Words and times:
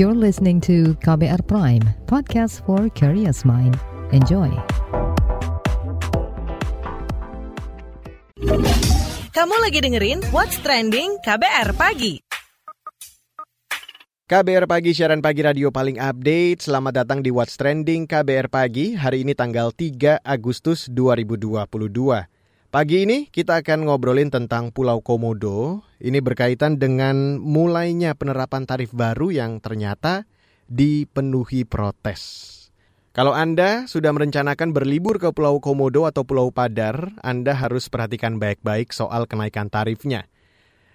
You're 0.00 0.16
listening 0.16 0.64
to 0.64 0.96
KBR 1.04 1.44
Prime, 1.44 1.84
podcast 2.08 2.64
for 2.64 2.88
curious 2.96 3.44
mind. 3.44 3.76
Enjoy. 4.16 4.48
Kamu 9.36 9.60
lagi 9.60 9.84
dengerin 9.84 10.24
What's 10.32 10.56
Trending 10.64 11.20
KBR 11.20 11.76
Pagi. 11.76 12.16
KBR 14.24 14.64
Pagi, 14.64 14.96
siaran 14.96 15.20
pagi 15.20 15.44
radio 15.44 15.68
paling 15.68 16.00
update. 16.00 16.64
Selamat 16.64 17.04
datang 17.04 17.20
di 17.20 17.28
What's 17.28 17.60
Trending 17.60 18.08
KBR 18.08 18.48
Pagi. 18.48 18.96
Hari 18.96 19.28
ini 19.28 19.36
tanggal 19.36 19.68
3 19.76 20.24
Agustus 20.24 20.88
2022. 20.88 22.39
Pagi 22.70 23.02
ini 23.02 23.26
kita 23.26 23.66
akan 23.66 23.90
ngobrolin 23.90 24.30
tentang 24.30 24.70
Pulau 24.70 25.02
Komodo. 25.02 25.82
Ini 25.98 26.22
berkaitan 26.22 26.78
dengan 26.78 27.42
mulainya 27.42 28.14
penerapan 28.14 28.62
tarif 28.62 28.94
baru 28.94 29.34
yang 29.34 29.58
ternyata 29.58 30.22
dipenuhi 30.70 31.66
protes. 31.66 32.46
Kalau 33.10 33.34
Anda 33.34 33.90
sudah 33.90 34.14
merencanakan 34.14 34.70
berlibur 34.70 35.18
ke 35.18 35.34
Pulau 35.34 35.58
Komodo 35.58 36.06
atau 36.06 36.22
Pulau 36.22 36.54
Padar, 36.54 37.10
Anda 37.26 37.58
harus 37.58 37.90
perhatikan 37.90 38.38
baik-baik 38.38 38.94
soal 38.94 39.26
kenaikan 39.26 39.66
tarifnya. 39.66 40.30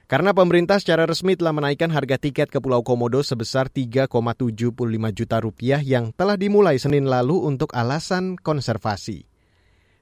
Karena 0.08 0.32
pemerintah 0.32 0.80
secara 0.80 1.04
resmi 1.04 1.36
telah 1.36 1.52
menaikkan 1.52 1.92
harga 1.92 2.16
tiket 2.16 2.56
ke 2.56 2.64
Pulau 2.64 2.88
Komodo 2.88 3.20
sebesar 3.20 3.68
3,75 3.68 4.08
juta 5.12 5.44
rupiah 5.44 5.84
yang 5.84 6.16
telah 6.16 6.40
dimulai 6.40 6.80
Senin 6.80 7.04
lalu 7.04 7.36
untuk 7.44 7.76
alasan 7.76 8.40
konservasi. 8.40 9.35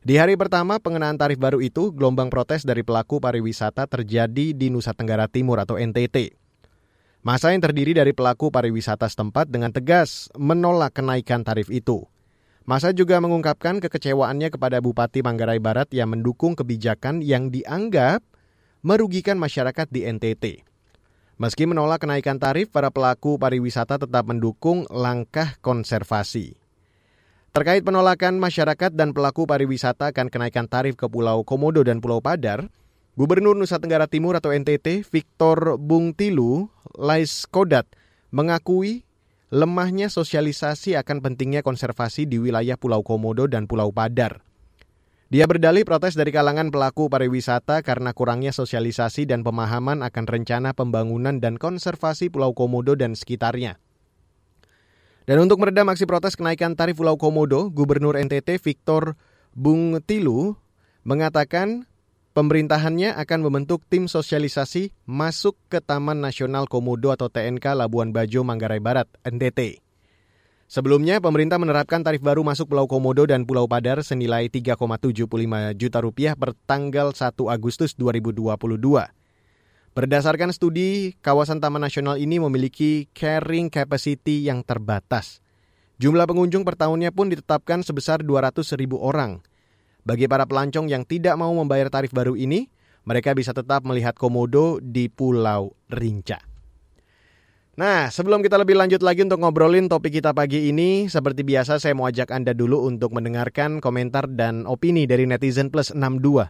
Di 0.04 0.20
hari 0.20 0.36
pertama 0.36 0.84
pengenaan 0.84 1.16
tarif 1.16 1.40
baru 1.40 1.64
itu, 1.64 1.96
gelombang 1.96 2.28
protes 2.28 2.68
dari 2.68 2.84
pelaku 2.84 3.24
pariwisata 3.24 3.88
terjadi 3.88 4.52
di 4.52 4.68
Nusa 4.68 4.92
Tenggara 4.92 5.32
Timur 5.32 5.64
atau 5.64 5.80
NTT. 5.80 6.36
Masa 7.24 7.56
yang 7.56 7.64
terdiri 7.64 7.96
dari 7.96 8.12
pelaku 8.12 8.52
pariwisata 8.52 9.08
setempat 9.08 9.48
dengan 9.48 9.72
tegas 9.72 10.28
menolak 10.36 11.00
kenaikan 11.00 11.48
tarif 11.48 11.72
itu. 11.72 12.04
Masa 12.68 12.92
juga 12.92 13.24
mengungkapkan 13.24 13.80
kekecewaannya 13.80 14.52
kepada 14.52 14.84
Bupati 14.84 15.24
Manggarai 15.24 15.64
Barat 15.64 15.88
yang 15.96 16.12
mendukung 16.12 16.60
kebijakan 16.60 17.24
yang 17.24 17.48
dianggap 17.48 18.20
merugikan 18.84 19.40
masyarakat 19.40 19.88
di 19.88 20.04
NTT. 20.04 20.68
Meski 21.40 21.64
menolak 21.64 22.04
kenaikan 22.04 22.44
tarif, 22.44 22.76
para 22.76 22.92
pelaku 22.92 23.40
pariwisata 23.40 24.04
tetap 24.04 24.28
mendukung 24.28 24.84
langkah 24.92 25.56
konservasi. 25.64 26.63
Terkait 27.54 27.86
penolakan 27.86 28.42
masyarakat 28.42 28.98
dan 28.98 29.14
pelaku 29.14 29.46
pariwisata 29.46 30.10
akan 30.10 30.34
kenaikan 30.34 30.66
tarif 30.66 30.98
ke 30.98 31.06
Pulau 31.06 31.46
Komodo 31.46 31.86
dan 31.86 32.02
Pulau 32.02 32.18
Padar, 32.18 32.66
Gubernur 33.14 33.54
Nusa 33.54 33.78
Tenggara 33.78 34.10
Timur 34.10 34.34
atau 34.34 34.50
NTT, 34.50 35.06
Victor 35.06 35.78
Bungtilu 35.78 36.66
Lais 36.98 37.46
Kodat, 37.46 37.86
mengakui 38.34 39.06
lemahnya 39.54 40.10
sosialisasi 40.10 40.98
akan 40.98 41.22
pentingnya 41.22 41.62
konservasi 41.62 42.26
di 42.26 42.42
wilayah 42.42 42.74
Pulau 42.74 43.06
Komodo 43.06 43.46
dan 43.46 43.70
Pulau 43.70 43.94
Padar. 43.94 44.42
Dia 45.30 45.46
berdalih 45.46 45.86
protes 45.86 46.18
dari 46.18 46.34
kalangan 46.34 46.74
pelaku 46.74 47.06
pariwisata 47.06 47.86
karena 47.86 48.18
kurangnya 48.18 48.50
sosialisasi 48.50 49.30
dan 49.30 49.46
pemahaman 49.46 50.02
akan 50.02 50.26
rencana 50.26 50.74
pembangunan 50.74 51.38
dan 51.38 51.62
konservasi 51.62 52.34
Pulau 52.34 52.58
Komodo 52.58 52.98
dan 52.98 53.14
sekitarnya. 53.14 53.78
Dan 55.24 55.40
untuk 55.40 55.64
meredam 55.64 55.88
aksi 55.88 56.04
protes 56.04 56.36
kenaikan 56.36 56.76
tarif 56.76 57.00
Pulau 57.00 57.16
Komodo, 57.16 57.72
Gubernur 57.72 58.20
NTT 58.20 58.60
Victor 58.60 59.16
Bung 59.56 59.96
Tilu 60.04 60.60
mengatakan 61.08 61.88
pemerintahannya 62.36 63.16
akan 63.16 63.40
membentuk 63.48 63.88
tim 63.88 64.12
sosialisasi 64.12 64.92
masuk 65.08 65.56
ke 65.72 65.80
Taman 65.80 66.20
Nasional 66.20 66.68
Komodo 66.68 67.16
atau 67.16 67.32
TNK 67.32 67.72
Labuan 67.72 68.12
Bajo, 68.12 68.44
Manggarai 68.44 68.84
Barat, 68.84 69.08
NTT. 69.24 69.80
Sebelumnya, 70.68 71.24
pemerintah 71.24 71.56
menerapkan 71.56 72.04
tarif 72.04 72.20
baru 72.20 72.44
masuk 72.44 72.76
Pulau 72.76 72.92
Komodo 72.92 73.24
dan 73.24 73.48
Pulau 73.48 73.64
Padar 73.64 74.04
senilai 74.04 74.52
3,75 74.52 75.24
juta 75.80 76.00
rupiah 76.04 76.36
per 76.36 76.52
tanggal 76.68 77.16
1 77.16 77.32
Agustus 77.48 77.96
2022. 77.96 79.23
Berdasarkan 79.94 80.50
studi, 80.50 81.14
kawasan 81.22 81.62
Taman 81.62 81.78
Nasional 81.78 82.18
ini 82.18 82.42
memiliki 82.42 83.06
carrying 83.14 83.70
capacity 83.70 84.42
yang 84.42 84.66
terbatas. 84.66 85.38
Jumlah 86.02 86.26
pengunjung 86.26 86.66
per 86.66 86.74
tahunnya 86.74 87.14
pun 87.14 87.30
ditetapkan 87.30 87.86
sebesar 87.86 88.26
200 88.26 88.74
ribu 88.74 88.98
orang. 88.98 89.46
Bagi 90.02 90.26
para 90.26 90.50
pelancong 90.50 90.90
yang 90.90 91.06
tidak 91.06 91.38
mau 91.38 91.54
membayar 91.54 91.94
tarif 91.94 92.10
baru 92.10 92.34
ini, 92.34 92.74
mereka 93.06 93.38
bisa 93.38 93.54
tetap 93.54 93.86
melihat 93.86 94.18
komodo 94.18 94.82
di 94.82 95.14
Pulau 95.14 95.78
Rinca. 95.94 96.42
Nah, 97.78 98.10
sebelum 98.10 98.42
kita 98.42 98.58
lebih 98.58 98.74
lanjut 98.74 99.06
lagi 99.06 99.22
untuk 99.22 99.46
ngobrolin 99.46 99.94
topik 99.94 100.18
kita 100.18 100.34
pagi 100.34 100.74
ini, 100.74 101.06
seperti 101.06 101.46
biasa 101.46 101.78
saya 101.78 101.94
mau 101.94 102.10
ajak 102.10 102.34
Anda 102.34 102.58
dulu 102.58 102.90
untuk 102.90 103.14
mendengarkan 103.14 103.78
komentar 103.78 104.26
dan 104.26 104.66
opini 104.66 105.06
dari 105.06 105.30
netizen 105.30 105.70
plus 105.70 105.94
62. 105.94 106.50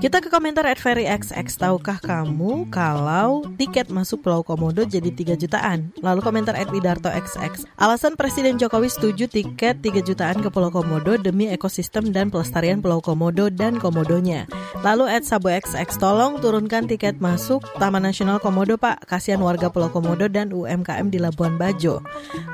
Kita 0.00 0.16
ke 0.24 0.32
komentar 0.32 0.64
at 0.64 0.80
XX. 0.80 1.44
Tahukah 1.60 2.00
kamu 2.00 2.72
kalau 2.72 3.44
tiket 3.60 3.92
masuk 3.92 4.24
Pulau 4.24 4.40
Komodo 4.40 4.80
jadi 4.80 5.12
3 5.12 5.36
jutaan? 5.36 5.92
Lalu 6.00 6.24
komentar 6.24 6.56
at 6.56 6.72
Widarto 6.72 7.12
XX. 7.12 7.68
Alasan 7.76 8.16
Presiden 8.16 8.56
Jokowi 8.56 8.88
setuju 8.88 9.28
tiket 9.28 9.84
3 9.84 10.00
jutaan 10.00 10.40
ke 10.40 10.48
Pulau 10.48 10.72
Komodo 10.72 11.20
demi 11.20 11.52
ekosistem 11.52 12.16
dan 12.16 12.32
pelestarian 12.32 12.80
Pulau 12.80 13.04
Komodo 13.04 13.52
dan 13.52 13.76
Komodonya. 13.76 14.48
Lalu 14.80 15.20
at 15.20 15.28
Sabo 15.28 15.52
XX. 15.52 15.92
Tolong 16.00 16.40
turunkan 16.40 16.88
tiket 16.88 17.20
masuk 17.20 17.60
Taman 17.76 18.00
Nasional 18.00 18.40
Komodo 18.40 18.80
Pak. 18.80 19.04
Kasihan 19.04 19.44
warga 19.44 19.68
Pulau 19.68 19.92
Komodo 19.92 20.32
dan 20.32 20.48
UMKM 20.48 21.12
di 21.12 21.20
Labuan 21.20 21.60
Bajo. 21.60 22.00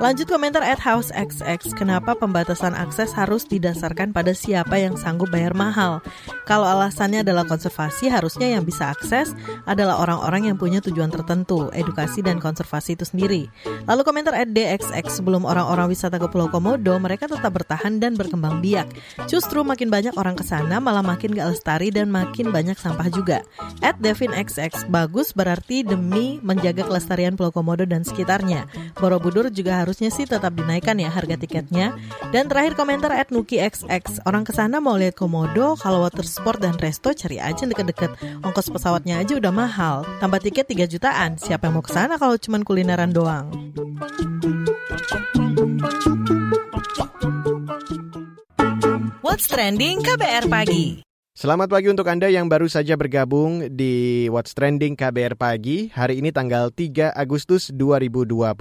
Lanjut 0.02 0.26
komentar 0.26 0.66
at 0.66 0.82
House 0.82 1.14
XX. 1.14 1.62
Kenapa 1.78 2.18
pembatasan 2.18 2.74
akses 2.74 3.14
harus 3.14 3.46
didasarkan 3.46 4.10
pada 4.10 4.34
siapa 4.34 4.82
yang 4.82 4.98
sanggup 4.98 5.30
bayar 5.30 5.54
mahal? 5.54 6.02
Kalau 6.42 6.66
alasannya 6.66 7.22
adalah 7.26 7.35
adalah 7.36 7.52
konservasi, 7.52 8.08
harusnya 8.08 8.48
yang 8.56 8.64
bisa 8.64 8.88
akses 8.96 9.36
adalah 9.68 10.00
orang-orang 10.00 10.48
yang 10.48 10.56
punya 10.56 10.80
tujuan 10.80 11.12
tertentu, 11.12 11.68
edukasi 11.76 12.24
dan 12.24 12.40
konservasi 12.40 12.96
itu 12.96 13.04
sendiri. 13.04 13.52
Lalu 13.84 14.08
komentar 14.08 14.32
at 14.32 14.48
DXX 14.56 15.20
sebelum 15.20 15.44
orang-orang 15.44 15.92
wisata 15.92 16.16
ke 16.16 16.24
Pulau 16.32 16.48
Komodo, 16.48 16.96
mereka 16.96 17.28
tetap 17.28 17.52
bertahan 17.52 18.00
dan 18.00 18.16
berkembang 18.16 18.64
biak. 18.64 18.88
Justru 19.28 19.60
makin 19.68 19.92
banyak 19.92 20.16
orang 20.16 20.32
ke 20.32 20.48
sana 20.48 20.80
malah 20.80 21.04
makin 21.04 21.36
gak 21.36 21.52
lestari 21.52 21.92
dan 21.92 22.08
makin 22.08 22.48
banyak 22.48 22.80
sampah 22.80 23.12
juga. 23.12 23.44
At 23.84 24.00
Devin 24.00 24.32
XX 24.32 24.88
bagus 24.88 25.36
berarti 25.36 25.84
demi 25.84 26.40
menjaga 26.40 26.88
kelestarian 26.88 27.36
Pulau 27.36 27.52
Komodo 27.52 27.84
dan 27.84 28.00
sekitarnya. 28.00 28.64
Borobudur 28.96 29.52
juga 29.52 29.84
harusnya 29.84 30.08
sih 30.08 30.24
tetap 30.24 30.56
dinaikkan 30.56 30.96
ya 30.96 31.12
harga 31.12 31.36
tiketnya. 31.36 31.92
Dan 32.32 32.48
terakhir 32.48 32.80
komentar 32.80 33.12
at 33.12 33.28
Nuki 33.28 33.60
XX, 33.60 34.24
orang 34.24 34.48
ke 34.48 34.56
sana 34.56 34.80
mau 34.80 34.96
lihat 34.96 35.12
Komodo, 35.20 35.76
kalau 35.76 36.00
water 36.00 36.24
sport 36.24 36.64
dan 36.64 36.80
resto 36.80 37.12
cari 37.26 37.42
aja 37.42 37.66
deket-deket. 37.66 38.14
Ongkos 38.46 38.70
pesawatnya 38.70 39.18
aja 39.18 39.34
udah 39.34 39.50
mahal. 39.50 40.06
Tambah 40.22 40.38
tiket 40.38 40.70
3 40.70 40.86
jutaan. 40.86 41.34
Siapa 41.34 41.66
yang 41.66 41.82
mau 41.82 41.82
ke 41.82 41.90
sana 41.90 42.14
kalau 42.22 42.38
cuma 42.38 42.62
kulineran 42.62 43.10
doang? 43.10 43.50
What's 49.26 49.50
Trending 49.50 50.06
KBR 50.06 50.46
Pagi 50.46 51.02
Selamat 51.36 51.68
pagi 51.68 51.92
untuk 51.92 52.08
Anda 52.08 52.32
yang 52.32 52.48
baru 52.48 52.64
saja 52.64 52.96
bergabung 52.96 53.68
di 53.68 54.24
What's 54.32 54.56
Trending 54.56 54.96
KBR 54.96 55.36
Pagi. 55.36 55.92
Hari 55.92 56.24
ini 56.24 56.32
tanggal 56.32 56.72
3 56.72 57.12
Agustus 57.12 57.68
2022. 57.74 58.56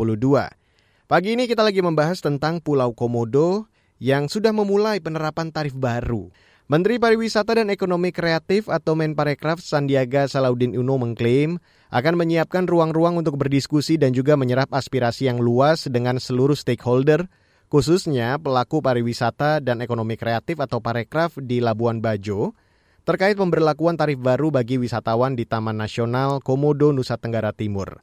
Pagi 1.08 1.30
ini 1.32 1.48
kita 1.48 1.64
lagi 1.64 1.80
membahas 1.80 2.20
tentang 2.20 2.60
Pulau 2.60 2.92
Komodo 2.92 3.72
yang 4.02 4.28
sudah 4.28 4.52
memulai 4.52 5.00
penerapan 5.00 5.56
tarif 5.56 5.72
baru. 5.72 6.28
Menteri 6.66 6.98
Pariwisata 6.98 7.62
dan 7.62 7.70
Ekonomi 7.70 8.10
Kreatif 8.10 8.74
atau 8.74 8.98
Menparekraf 8.98 9.62
Sandiaga 9.62 10.26
Salaudin 10.26 10.74
Uno 10.74 10.98
mengklaim 10.98 11.62
akan 11.94 12.14
menyiapkan 12.18 12.66
ruang-ruang 12.66 13.22
untuk 13.22 13.38
berdiskusi 13.38 14.02
dan 14.02 14.18
juga 14.18 14.34
menyerap 14.34 14.74
aspirasi 14.74 15.30
yang 15.30 15.38
luas 15.38 15.86
dengan 15.86 16.18
seluruh 16.18 16.58
stakeholder, 16.58 17.30
khususnya 17.70 18.42
pelaku 18.42 18.82
pariwisata 18.82 19.62
dan 19.62 19.78
ekonomi 19.86 20.18
kreatif 20.18 20.58
atau 20.58 20.82
Parekraf 20.82 21.38
di 21.38 21.62
Labuan 21.62 22.02
Bajo, 22.02 22.58
terkait 23.06 23.38
pemberlakuan 23.38 23.94
tarif 23.94 24.18
baru 24.18 24.50
bagi 24.50 24.82
wisatawan 24.82 25.38
di 25.38 25.46
Taman 25.46 25.78
Nasional 25.78 26.42
Komodo, 26.42 26.90
Nusa 26.90 27.22
Tenggara 27.22 27.54
Timur. 27.54 28.02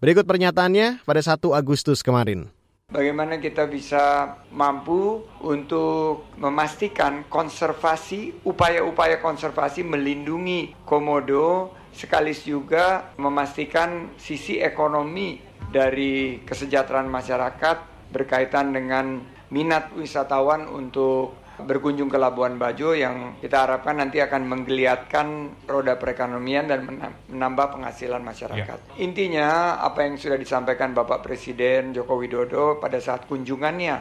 Berikut 0.00 0.24
pernyataannya 0.24 1.04
pada 1.04 1.20
1 1.20 1.44
Agustus 1.52 2.00
kemarin. 2.00 2.48
Bagaimana 2.88 3.36
kita 3.36 3.68
bisa 3.68 4.32
mampu 4.48 5.20
untuk 5.44 6.24
memastikan 6.40 7.28
konservasi, 7.28 8.40
upaya-upaya 8.48 9.20
konservasi 9.20 9.84
melindungi 9.84 10.72
komodo, 10.88 11.76
sekaligus 11.92 12.48
juga 12.48 13.12
memastikan 13.20 14.16
sisi 14.16 14.64
ekonomi 14.64 15.36
dari 15.68 16.40
kesejahteraan 16.48 17.12
masyarakat 17.12 18.08
berkaitan 18.08 18.72
dengan 18.72 19.20
minat 19.52 19.92
wisatawan 19.92 20.64
untuk 20.72 21.36
berkunjung 21.62 22.06
ke 22.06 22.18
Labuan 22.20 22.60
Bajo 22.60 22.94
yang 22.94 23.38
kita 23.42 23.66
harapkan 23.66 23.98
nanti 23.98 24.22
akan 24.22 24.46
menggeliatkan 24.46 25.26
roda 25.66 25.98
perekonomian 25.98 26.70
dan 26.70 26.86
menambah 27.30 27.78
penghasilan 27.78 28.22
masyarakat. 28.22 28.78
Ya. 28.78 28.94
Intinya 29.02 29.78
apa 29.82 30.06
yang 30.06 30.14
sudah 30.14 30.38
disampaikan 30.38 30.94
Bapak 30.94 31.26
Presiden 31.26 31.90
Joko 31.90 32.18
Widodo 32.20 32.78
pada 32.78 33.02
saat 33.02 33.26
kunjungannya 33.26 33.96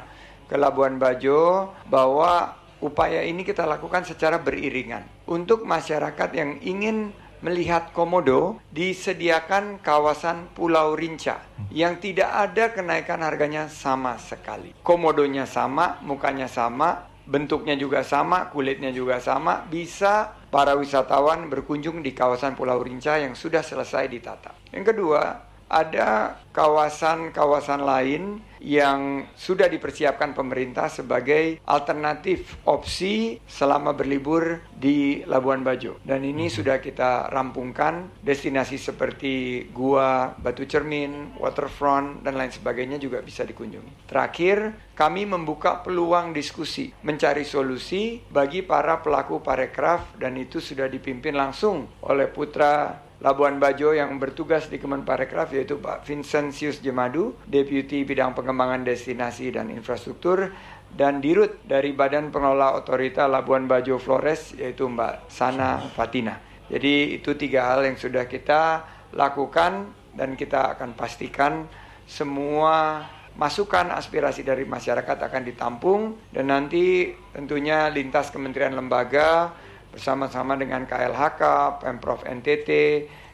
ke 0.48 0.56
Labuan 0.56 1.02
Bajo 1.02 1.74
bahwa 1.90 2.56
upaya 2.80 3.26
ini 3.26 3.42
kita 3.42 3.66
lakukan 3.66 4.06
secara 4.06 4.38
beriringan. 4.38 5.04
Untuk 5.28 5.66
masyarakat 5.66 6.30
yang 6.34 6.62
ingin 6.62 7.12
melihat 7.38 7.94
komodo 7.94 8.58
disediakan 8.74 9.78
kawasan 9.86 10.50
Pulau 10.58 10.98
Rinca 10.98 11.46
yang 11.70 12.02
tidak 12.02 12.34
ada 12.34 12.74
kenaikan 12.74 13.22
harganya 13.22 13.70
sama 13.70 14.18
sekali. 14.18 14.74
Komodonya 14.82 15.46
sama, 15.46 16.02
mukanya 16.02 16.50
sama, 16.50 17.06
bentuknya 17.28 17.76
juga 17.76 18.02
sama, 18.08 18.48
kulitnya 18.48 18.90
juga 18.96 19.20
sama, 19.20 19.68
bisa 19.68 20.32
para 20.48 20.74
wisatawan 20.80 21.52
berkunjung 21.52 22.00
di 22.00 22.16
kawasan 22.16 22.56
Pulau 22.56 22.80
Rinca 22.80 23.20
yang 23.20 23.36
sudah 23.36 23.62
selesai 23.62 24.08
ditata. 24.08 24.56
Yang 24.72 24.96
kedua, 24.96 25.22
ada 25.68 26.40
kawasan-kawasan 26.56 27.86
lain 27.86 28.24
yang 28.58 29.30
sudah 29.38 29.70
dipersiapkan 29.70 30.34
pemerintah 30.34 30.90
sebagai 30.90 31.62
alternatif 31.70 32.58
opsi 32.66 33.38
selama 33.46 33.94
berlibur 33.94 34.66
di 34.74 35.22
Labuan 35.30 35.62
Bajo. 35.62 36.02
Dan 36.02 36.26
ini 36.26 36.50
mhm. 36.50 36.54
sudah 36.54 36.82
kita 36.82 37.30
rampungkan 37.30 38.10
destinasi 38.26 38.82
seperti 38.82 39.68
Gua, 39.70 40.34
Batu 40.42 40.66
Cermin, 40.66 41.38
Waterfront, 41.38 42.26
dan 42.26 42.34
lain 42.34 42.50
sebagainya 42.50 42.98
juga 42.98 43.22
bisa 43.22 43.46
dikunjungi. 43.46 44.10
Terakhir, 44.10 44.74
kami 44.98 45.30
membuka 45.30 45.86
peluang 45.86 46.34
diskusi, 46.34 46.90
mencari 47.06 47.46
solusi 47.46 48.18
bagi 48.34 48.66
para 48.66 48.98
pelaku 49.06 49.46
parekraf 49.46 50.18
dan 50.18 50.34
itu 50.42 50.58
sudah 50.58 50.90
dipimpin 50.90 51.38
langsung 51.38 51.86
oleh 52.02 52.26
putra 52.26 53.06
Labuan 53.18 53.58
Bajo 53.58 53.98
yang 53.98 54.22
bertugas 54.22 54.70
di 54.70 54.78
Kemenparekraf 54.78 55.50
yaitu 55.50 55.82
Pak 55.82 56.06
Vincentius 56.06 56.78
Jemadu, 56.86 57.34
Deputi 57.50 58.06
Bidang 58.06 58.38
Pengembangan 58.38 58.86
Destinasi 58.86 59.50
dan 59.50 59.74
Infrastruktur, 59.74 60.54
dan 60.94 61.18
Dirut 61.18 61.58
dari 61.66 61.98
Badan 61.98 62.30
Pengelola 62.30 62.78
Otorita 62.78 63.26
Labuan 63.26 63.66
Bajo 63.66 63.98
Flores 63.98 64.54
yaitu 64.54 64.86
Mbak 64.86 65.34
Sana 65.34 65.82
Fatina. 65.98 66.38
Jadi 66.70 67.18
itu 67.18 67.34
tiga 67.34 67.74
hal 67.74 67.90
yang 67.90 67.98
sudah 67.98 68.30
kita 68.30 68.86
lakukan 69.18 69.90
dan 70.14 70.38
kita 70.38 70.78
akan 70.78 70.94
pastikan 70.94 71.66
semua 72.06 73.02
masukan 73.38 73.94
aspirasi 73.94 74.42
dari 74.42 74.66
masyarakat 74.66 75.18
akan 75.18 75.42
ditampung 75.46 76.18
dan 76.34 76.50
nanti 76.50 77.14
tentunya 77.34 77.86
lintas 77.90 78.34
kementerian 78.34 78.74
lembaga 78.74 79.54
bersama-sama 79.98 80.54
dengan 80.54 80.86
KLHK, 80.86 81.42
Pemprov 81.82 82.22
NTT, 82.22 82.70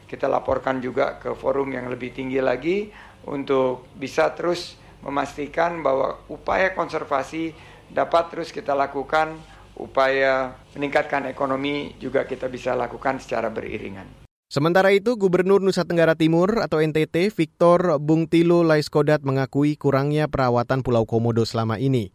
kita 0.08 0.32
laporkan 0.32 0.80
juga 0.80 1.20
ke 1.20 1.36
forum 1.36 1.76
yang 1.76 1.92
lebih 1.92 2.16
tinggi 2.16 2.40
lagi 2.40 2.88
untuk 3.28 3.84
bisa 4.00 4.32
terus 4.32 4.80
memastikan 5.04 5.84
bahwa 5.84 6.24
upaya 6.32 6.72
konservasi 6.72 7.52
dapat 7.92 8.32
terus 8.32 8.48
kita 8.48 8.72
lakukan, 8.72 9.36
upaya 9.76 10.56
meningkatkan 10.72 11.28
ekonomi 11.28 11.92
juga 12.00 12.24
kita 12.24 12.48
bisa 12.48 12.72
lakukan 12.72 13.20
secara 13.20 13.52
beriringan. 13.52 14.24
Sementara 14.48 14.88
itu, 14.88 15.20
Gubernur 15.20 15.60
Nusa 15.60 15.84
Tenggara 15.84 16.16
Timur 16.16 16.64
atau 16.64 16.80
NTT 16.80 17.28
Victor 17.28 18.00
Bungtilo 18.00 18.64
Laiskodat 18.64 19.20
mengakui 19.20 19.76
kurangnya 19.76 20.32
perawatan 20.32 20.80
Pulau 20.80 21.04
Komodo 21.04 21.44
selama 21.44 21.76
ini. 21.76 22.08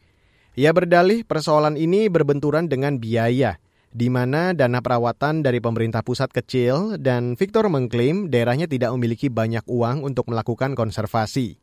Ia 0.57 0.74
berdalih 0.74 1.22
persoalan 1.22 1.78
ini 1.78 2.10
berbenturan 2.10 2.66
dengan 2.66 2.98
biaya 2.98 3.62
di 3.89 4.07
mana 4.07 4.53
dana 4.53 4.86
perawatan 4.86 5.41
dari 5.41 5.57
pemerintah 5.57 6.06
pusat 6.06 6.30
kecil 6.30 7.01
dan 7.01 7.33
Victor 7.33 7.65
mengklaim 7.74 8.30
daerahnya 8.30 8.69
tidak 8.69 8.94
memiliki 8.94 9.33
banyak 9.33 9.65
uang 9.65 10.06
untuk 10.06 10.30
melakukan 10.30 10.77
konservasi. 10.77 11.57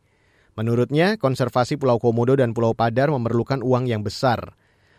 Menurutnya, 0.56 1.20
konservasi 1.20 1.76
Pulau 1.76 2.00
Komodo 2.00 2.34
dan 2.34 2.56
Pulau 2.56 2.72
Padar 2.72 3.12
memerlukan 3.12 3.60
uang 3.60 3.86
yang 3.86 4.00
besar. 4.00 4.56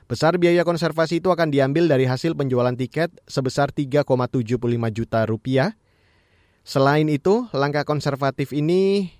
Besar 0.07 0.39
biaya 0.39 0.63
konservasi 0.63 1.19
itu 1.19 1.33
akan 1.33 1.51
diambil 1.51 1.91
dari 1.91 2.07
hasil 2.07 2.31
penjualan 2.37 2.71
tiket 2.71 3.11
sebesar 3.27 3.75
3,75 3.75 4.55
juta 4.95 5.19
rupiah. 5.27 5.75
Selain 6.63 7.09
itu, 7.11 7.49
langkah 7.51 7.83
konservatif 7.83 8.55
ini 8.55 9.11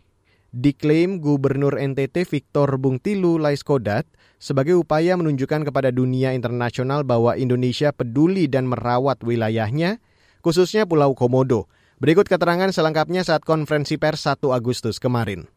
diklaim 0.56 1.20
Gubernur 1.20 1.76
NTT 1.76 2.24
Victor 2.24 2.80
Bungtilu 2.80 3.36
Laiskodat 3.36 4.08
sebagai 4.38 4.78
upaya 4.78 5.18
menunjukkan 5.18 5.68
kepada 5.70 5.90
dunia 5.90 6.34
internasional 6.34 7.02
bahwa 7.02 7.34
Indonesia 7.34 7.90
peduli 7.90 8.46
dan 8.46 8.70
merawat 8.70 9.22
wilayahnya, 9.26 9.98
khususnya 10.46 10.86
Pulau 10.86 11.18
Komodo. 11.18 11.66
Berikut 11.98 12.30
keterangan 12.30 12.70
selengkapnya 12.70 13.26
saat 13.26 13.42
konferensi 13.42 13.98
pers 13.98 14.30
1 14.30 14.54
Agustus 14.54 15.02
kemarin. 15.02 15.50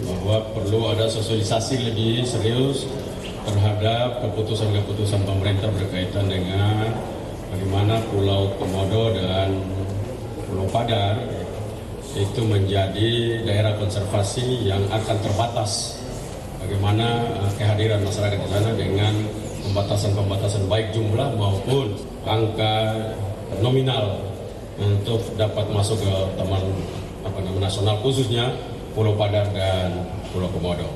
Bahwa 0.00 0.40
perlu 0.56 0.88
ada 0.88 1.04
sosialisasi 1.04 1.92
lebih 1.92 2.24
serius 2.24 2.88
terhadap 3.44 4.24
keputusan-keputusan 4.24 5.20
pemerintah 5.28 5.68
berkaitan 5.68 6.32
dengan 6.32 6.88
bagaimana 7.52 8.00
Pulau 8.08 8.56
Komodo 8.56 9.12
dan 9.12 9.60
Pulau 10.48 10.64
Padar 10.72 11.20
itu 12.16 12.40
menjadi 12.44 13.40
daerah 13.44 13.76
konservasi 13.76 14.68
yang 14.68 14.84
akan 14.88 15.16
terbatas 15.20 16.01
bagaimana 16.66 17.06
uh, 17.42 17.52
kehadiran 17.58 18.00
masyarakat 18.06 18.38
di 18.38 18.48
sana 18.50 18.70
dengan 18.78 19.12
pembatasan-pembatasan 19.68 20.66
baik 20.66 20.94
jumlah 20.94 21.34
maupun 21.38 21.94
angka 22.26 22.74
nominal 23.60 24.18
untuk 24.80 25.20
dapat 25.36 25.68
masuk 25.70 26.00
ke 26.00 26.12
taman 26.38 26.62
apa 27.22 27.38
namanya 27.44 27.70
nasional 27.70 27.96
khususnya 28.02 28.50
Pulau 28.92 29.16
Padar 29.16 29.48
dan 29.56 30.04
Pulau 30.34 30.52
Komodo. 30.52 30.88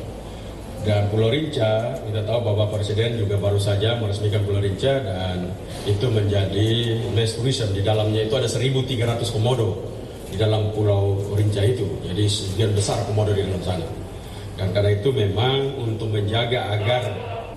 Dan 0.87 1.11
Pulau 1.11 1.35
Rinca, 1.35 1.99
kita 1.99 2.23
tahu 2.23 2.47
Bapak 2.47 2.79
Presiden 2.79 3.19
juga 3.19 3.35
baru 3.43 3.59
saja 3.59 3.99
meresmikan 3.99 4.47
Pulau 4.47 4.63
Rinca 4.63 5.03
dan 5.03 5.51
itu 5.83 6.07
menjadi 6.07 7.01
mass 7.11 7.35
tourism. 7.35 7.75
Di 7.75 7.83
dalamnya 7.83 8.23
itu 8.23 8.35
ada 8.39 8.47
1.300 8.47 9.35
komodo 9.35 9.83
di 10.31 10.37
dalam 10.39 10.71
pulau 10.71 11.19
Rinca 11.35 11.65
itu. 11.65 11.87
Jadi 12.07 12.25
sebagian 12.31 12.71
besar 12.77 13.03
komodo 13.09 13.35
di 13.35 13.43
dalam 13.43 13.63
sana. 13.67 14.06
Dan 14.57 14.73
karena 14.73 14.91
itu 14.97 15.13
memang 15.13 15.77
untuk 15.85 16.09
menjaga 16.11 16.73
agar 16.73 17.03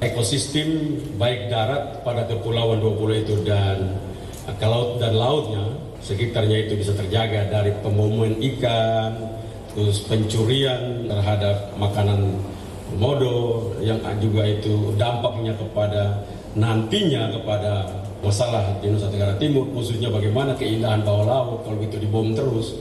ekosistem 0.04 1.00
baik 1.16 1.48
darat 1.48 2.04
pada 2.04 2.28
kepulauan 2.28 2.84
dua 2.84 2.94
pulau 2.96 3.16
itu 3.16 3.40
dan 3.48 3.96
ke 4.60 4.68
laut 4.68 5.00
dan 5.00 5.16
lautnya 5.16 5.64
sekitarnya 6.04 6.68
itu 6.68 6.80
bisa 6.80 6.96
terjaga 6.96 7.52
dari 7.52 7.76
pembunuhan 7.84 8.36
ikan, 8.40 9.12
terus 9.76 10.04
pencurian 10.08 11.06
terhadap 11.08 11.72
makanan 11.76 12.40
komodo 12.90 13.70
yang 13.84 14.00
juga 14.18 14.48
itu 14.48 14.96
dampaknya 14.98 15.54
kepada 15.56 16.26
nantinya 16.58 17.30
kepada 17.38 17.86
masalah 18.26 18.66
di 18.82 18.90
Nusa 18.90 19.08
Tenggara 19.14 19.38
Timur 19.38 19.70
khususnya 19.72 20.10
bagaimana 20.10 20.58
keindahan 20.58 21.06
bawah 21.06 21.26
laut 21.30 21.60
kalau 21.64 21.80
itu 21.86 22.02
dibom 22.02 22.34
terus 22.34 22.76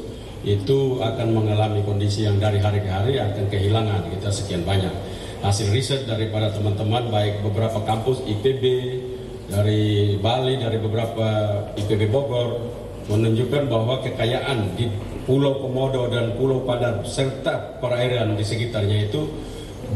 itu 0.46 1.02
akan 1.02 1.34
mengalami 1.34 1.82
kondisi 1.82 2.22
yang 2.26 2.38
dari 2.38 2.62
hari 2.62 2.78
ke 2.78 2.90
hari 2.90 3.18
akan 3.18 3.50
kehilangan 3.50 4.06
kita 4.14 4.30
sekian 4.30 4.62
banyak 4.62 4.92
hasil 5.42 5.70
riset 5.70 6.06
daripada 6.06 6.50
teman-teman 6.54 7.10
baik 7.10 7.42
beberapa 7.42 7.82
kampus 7.82 8.22
IPB 8.26 8.64
dari 9.50 10.14
Bali 10.18 10.58
dari 10.58 10.78
beberapa 10.78 11.26
IPB 11.74 12.10
Bogor 12.10 12.58
menunjukkan 13.08 13.66
bahwa 13.66 14.04
kekayaan 14.04 14.76
di 14.76 14.92
Pulau 15.24 15.60
Komodo 15.60 16.08
dan 16.12 16.36
Pulau 16.36 16.64
Padar 16.64 17.04
serta 17.04 17.80
perairan 17.80 18.36
di 18.36 18.44
sekitarnya 18.44 19.08
itu 19.08 19.28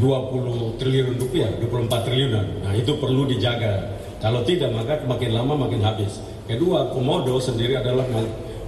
20 0.01 0.81
triliun 0.81 1.21
rupiah, 1.21 1.49
24 1.61 2.05
triliunan. 2.05 2.65
Nah 2.65 2.73
itu 2.73 2.97
perlu 2.97 3.29
dijaga 3.29 3.93
kalau 4.17 4.41
tidak 4.41 4.73
maka 4.73 4.97
makin 5.05 5.31
lama 5.37 5.53
makin 5.69 5.85
habis. 5.85 6.17
Kedua, 6.43 6.91
komodo 6.91 7.39
sendiri 7.39 7.79
adalah 7.79 8.03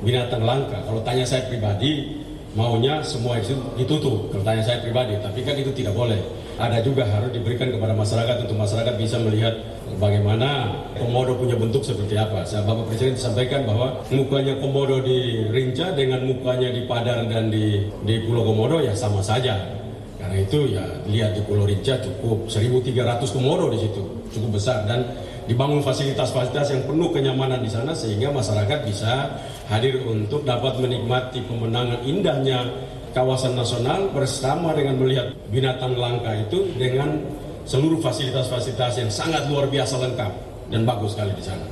binatang 0.03 0.43
langka. 0.43 0.81
Kalau 0.83 0.99
tanya 1.05 1.23
saya 1.23 1.47
pribadi, 1.47 2.19
maunya 2.57 3.03
semua 3.03 3.37
itu 3.37 3.55
ditutup. 3.79 4.31
Kalau 4.31 4.43
tanya 4.43 4.63
saya 4.63 4.79
pribadi, 4.81 5.15
tapi 5.19 5.43
kan 5.43 5.55
itu 5.55 5.71
tidak 5.75 5.93
boleh. 5.93 6.19
Ada 6.55 6.79
juga 6.87 7.03
harus 7.03 7.35
diberikan 7.35 7.67
kepada 7.67 7.91
masyarakat 7.91 8.47
untuk 8.47 8.55
masyarakat 8.55 8.95
bisa 8.95 9.19
melihat 9.19 9.59
bagaimana 9.99 10.71
komodo 10.95 11.35
punya 11.35 11.59
bentuk 11.59 11.83
seperti 11.83 12.15
apa. 12.15 12.47
Saya 12.47 12.63
Bapak 12.63 12.87
Presiden 12.87 13.19
disampaikan 13.19 13.67
bahwa 13.67 13.99
mukanya 14.07 14.55
komodo 14.63 15.03
di 15.03 15.51
Rinca 15.51 15.91
dengan 15.91 16.23
mukanya 16.23 16.71
di 16.71 16.87
Padar 16.87 17.27
dan 17.27 17.51
di, 17.51 17.91
di 18.07 18.15
Pulau 18.23 18.47
Komodo 18.47 18.79
ya 18.79 18.95
sama 18.95 19.19
saja. 19.19 19.59
Karena 20.15 20.41
itu 20.41 20.59
ya 20.71 20.83
lihat 21.11 21.35
di 21.35 21.41
Pulau 21.43 21.67
Rinca 21.67 21.99
cukup 21.99 22.47
1.300 22.47 23.35
komodo 23.35 23.67
di 23.67 23.83
situ, 23.83 24.01
cukup 24.31 24.55
besar 24.55 24.87
dan 24.87 25.03
dibangun 25.45 25.81
fasilitas-fasilitas 25.85 26.73
yang 26.73 26.83
penuh 26.89 27.09
kenyamanan 27.13 27.61
di 27.61 27.69
sana 27.69 27.93
sehingga 27.93 28.33
masyarakat 28.33 28.85
bisa 28.85 29.29
hadir 29.69 30.01
untuk 30.05 30.41
dapat 30.45 30.77
menikmati 30.81 31.45
pemenangan 31.45 32.01
indahnya 32.05 32.65
kawasan 33.13 33.55
nasional 33.55 34.11
bersama 34.11 34.75
dengan 34.75 34.99
melihat 34.99 35.31
binatang 35.49 35.95
langka 35.95 36.33
itu 36.35 36.67
dengan 36.75 37.21
seluruh 37.65 38.01
fasilitas-fasilitas 38.01 39.01
yang 39.01 39.09
sangat 39.09 39.47
luar 39.47 39.69
biasa 39.69 40.01
lengkap 40.01 40.31
dan 40.69 40.81
bagus 40.83 41.17
sekali 41.17 41.33
di 41.37 41.43
sana. 41.45 41.65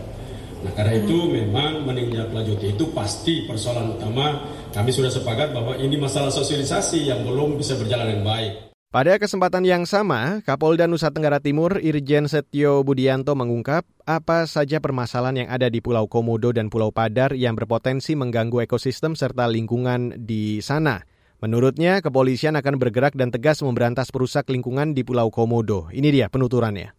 Nah 0.63 0.71
karena 0.71 1.03
itu 1.03 1.17
memang 1.27 1.83
menindaklanjuti 1.83 2.79
itu 2.79 2.87
pasti 2.95 3.43
persoalan 3.43 3.99
utama 3.99 4.39
kami 4.71 4.89
sudah 4.89 5.11
sepakat 5.11 5.51
bahwa 5.51 5.75
ini 5.75 5.99
masalah 5.99 6.31
sosialisasi 6.31 7.11
yang 7.11 7.21
belum 7.27 7.59
bisa 7.59 7.75
berjalan 7.75 8.09
dengan 8.09 8.25
baik. 8.25 8.72
Pada 8.93 9.17
kesempatan 9.17 9.65
yang 9.65 9.89
sama, 9.89 10.45
Kapolda 10.45 10.85
Nusa 10.85 11.09
Tenggara 11.09 11.41
Timur 11.41 11.81
Irjen 11.81 12.29
Setio 12.29 12.85
Budianto 12.85 13.33
mengungkap 13.33 13.89
apa 14.05 14.45
saja 14.45 14.77
permasalahan 14.77 15.41
yang 15.41 15.49
ada 15.49 15.65
di 15.65 15.81
Pulau 15.81 16.05
Komodo 16.05 16.53
dan 16.53 16.69
Pulau 16.69 16.93
Padar 16.93 17.33
yang 17.33 17.57
berpotensi 17.57 18.13
mengganggu 18.13 18.69
ekosistem 18.69 19.17
serta 19.17 19.49
lingkungan 19.49 20.13
di 20.21 20.61
sana. 20.61 21.01
Menurutnya, 21.41 22.05
kepolisian 22.05 22.53
akan 22.53 22.77
bergerak 22.77 23.17
dan 23.17 23.33
tegas 23.33 23.65
memberantas 23.65 24.13
perusak 24.13 24.45
lingkungan 24.53 24.93
di 24.93 25.01
Pulau 25.01 25.33
Komodo. 25.33 25.89
Ini 25.89 26.13
dia 26.13 26.29
penuturannya. 26.29 26.93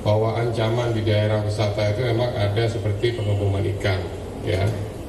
Bahwa 0.00 0.40
ancaman 0.40 0.96
di 0.96 1.04
daerah 1.04 1.44
wisata 1.44 1.92
itu 1.92 2.08
memang 2.08 2.32
ada 2.40 2.64
seperti 2.64 3.20
pengeboman 3.20 3.68
ikan, 3.76 4.00
ya. 4.48 4.64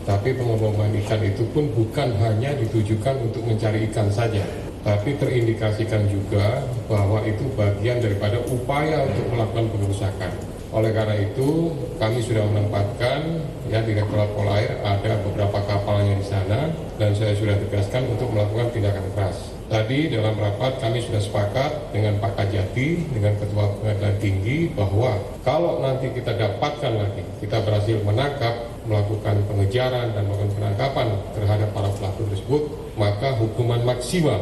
Tapi 0.05 0.37
pengeboman 0.37 0.93
ikan 1.01 1.17
itu 1.25 1.41
pun 1.49 1.65
bukan 1.73 2.13
hanya 2.21 2.53
ditujukan 2.61 3.25
untuk 3.25 3.41
mencari 3.41 3.89
ikan 3.89 4.05
saja, 4.13 4.45
tapi 4.85 5.17
terindikasikan 5.17 6.05
juga 6.05 6.61
bahwa 6.85 7.25
itu 7.25 7.41
bagian 7.57 7.97
daripada 7.97 8.37
upaya 8.53 9.01
untuk 9.09 9.25
melakukan 9.33 9.65
pengerusakan. 9.73 10.29
Oleh 10.69 10.93
karena 10.93 11.17
itu, 11.17 11.73
kami 11.97 12.21
sudah 12.21 12.45
menempatkan 12.51 13.41
ya 13.71 13.81
Direktorat 13.81 14.29
Polair 14.37 14.77
ada 14.85 15.17
beberapa 15.25 15.57
kapalnya 15.65 16.19
di 16.19 16.25
sana 16.27 16.69
dan 17.01 17.17
saya 17.17 17.33
sudah 17.33 17.57
tegaskan 17.65 18.05
untuk 18.11 18.29
melakukan 18.29 18.69
tindakan 18.75 19.07
keras. 19.17 19.55
Tadi 19.65 20.13
dalam 20.13 20.37
rapat 20.37 20.77
kami 20.77 21.01
sudah 21.01 21.17
sepakat 21.17 21.89
dengan 21.89 22.21
Pak 22.21 22.37
Kajati, 22.37 23.09
dengan 23.09 23.33
Ketua 23.41 23.65
Pengadilan 23.81 24.15
Tinggi 24.21 24.69
bahwa 24.77 25.17
kalau 25.41 25.81
nanti 25.81 26.13
kita 26.13 26.37
dapatkan 26.37 26.93
lagi, 26.93 27.23
kita 27.41 27.65
berhasil 27.65 27.97
menangkap, 28.05 28.74
melakukan 28.85 29.41
pengejaran 29.49 30.13
dan 30.13 30.23
melakukan 30.29 30.53
penangkapan 30.57 31.07
terhadap 31.33 31.69
para 31.73 31.89
pelaku 31.93 32.21
tersebut, 32.31 32.63
maka 32.95 33.35
hukuman 33.37 33.81
maksimal 33.83 34.41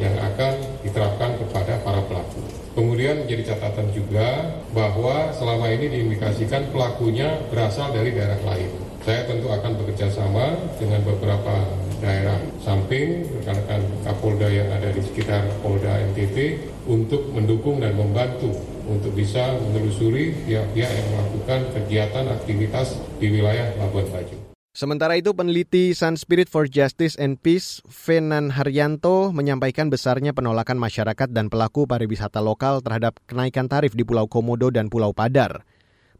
yang 0.00 0.16
akan 0.16 0.56
diterapkan 0.80 1.36
kepada 1.36 1.80
para 1.84 2.00
pelaku. 2.08 2.40
Kemudian 2.72 3.28
menjadi 3.28 3.52
catatan 3.52 3.92
juga 3.92 4.48
bahwa 4.72 5.28
selama 5.36 5.68
ini 5.68 5.92
diindikasikan 5.92 6.72
pelakunya 6.72 7.36
berasal 7.52 7.92
dari 7.92 8.16
daerah 8.16 8.40
lain. 8.48 8.72
Saya 9.04 9.28
tentu 9.28 9.52
akan 9.52 9.76
bekerja 9.76 10.08
sama 10.08 10.56
dengan 10.80 11.04
beberapa 11.04 11.68
daerah 12.00 12.38
samping, 12.64 13.28
rekan-rekan 13.38 13.82
Kapolda 14.06 14.48
yang 14.48 14.70
ada 14.72 14.88
di 14.88 15.02
sekitar 15.04 15.44
Polda 15.60 16.00
NTT 16.14 16.64
untuk 16.88 17.28
mendukung 17.34 17.78
dan 17.82 17.92
membantu 17.94 18.56
untuk 18.86 19.14
bisa 19.14 19.54
menelusuri 19.58 20.34
pihak-pihak 20.46 20.90
yang 20.90 21.08
melakukan 21.14 21.60
kegiatan 21.74 22.24
aktivitas 22.32 22.98
di 23.22 23.26
wilayah 23.30 23.70
Labuan 23.78 24.06
Bajo. 24.10 24.52
Sementara 24.72 25.20
itu, 25.20 25.36
peneliti 25.36 25.92
Sun 25.92 26.16
Spirit 26.16 26.48
for 26.48 26.64
Justice 26.64 27.20
and 27.20 27.36
Peace, 27.36 27.84
Venan 27.84 28.48
Haryanto, 28.56 29.28
menyampaikan 29.28 29.92
besarnya 29.92 30.32
penolakan 30.32 30.80
masyarakat 30.80 31.28
dan 31.28 31.52
pelaku 31.52 31.84
pariwisata 31.84 32.40
lokal 32.40 32.80
terhadap 32.80 33.20
kenaikan 33.28 33.68
tarif 33.68 33.92
di 33.92 34.00
Pulau 34.00 34.24
Komodo 34.32 34.72
dan 34.72 34.88
Pulau 34.88 35.12
Padar. 35.12 35.68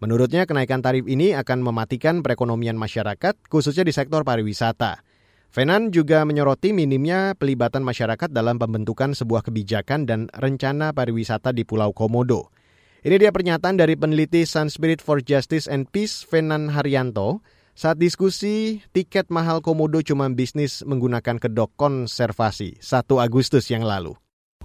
Menurutnya, 0.04 0.44
kenaikan 0.44 0.84
tarif 0.84 1.08
ini 1.08 1.32
akan 1.32 1.64
mematikan 1.64 2.20
perekonomian 2.20 2.76
masyarakat, 2.76 3.40
khususnya 3.48 3.88
di 3.88 3.94
sektor 3.96 4.20
pariwisata. 4.20 5.00
Venan 5.52 5.92
juga 5.92 6.24
menyoroti 6.24 6.72
minimnya 6.72 7.36
pelibatan 7.36 7.84
masyarakat 7.84 8.32
dalam 8.32 8.56
pembentukan 8.56 9.12
sebuah 9.12 9.44
kebijakan 9.44 10.08
dan 10.08 10.32
rencana 10.32 10.96
pariwisata 10.96 11.52
di 11.52 11.68
Pulau 11.68 11.92
Komodo. 11.92 12.48
Ini 13.04 13.20
dia 13.20 13.28
pernyataan 13.28 13.76
dari 13.76 13.92
peneliti 13.92 14.48
Sun 14.48 14.72
Spirit 14.72 15.04
for 15.04 15.20
Justice 15.20 15.68
and 15.68 15.92
Peace, 15.92 16.24
Venan 16.24 16.72
Haryanto, 16.72 17.44
saat 17.76 18.00
diskusi, 18.00 18.80
tiket 18.96 19.28
mahal 19.28 19.60
komodo 19.60 20.00
cuma 20.00 20.24
bisnis 20.32 20.80
menggunakan 20.88 21.36
kedok 21.36 21.76
konservasi 21.76 22.80
1 22.80 23.04
Agustus 23.20 23.68
yang 23.68 23.84
lalu. 23.84 24.16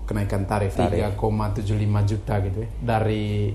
Kenaikan 0.07 0.47
tarif, 0.47 0.71
tarif. 0.79 1.19
3,75 1.19 2.11
juta 2.15 2.33
gitu 2.47 2.63
ya. 2.63 2.69
Dari 2.79 3.51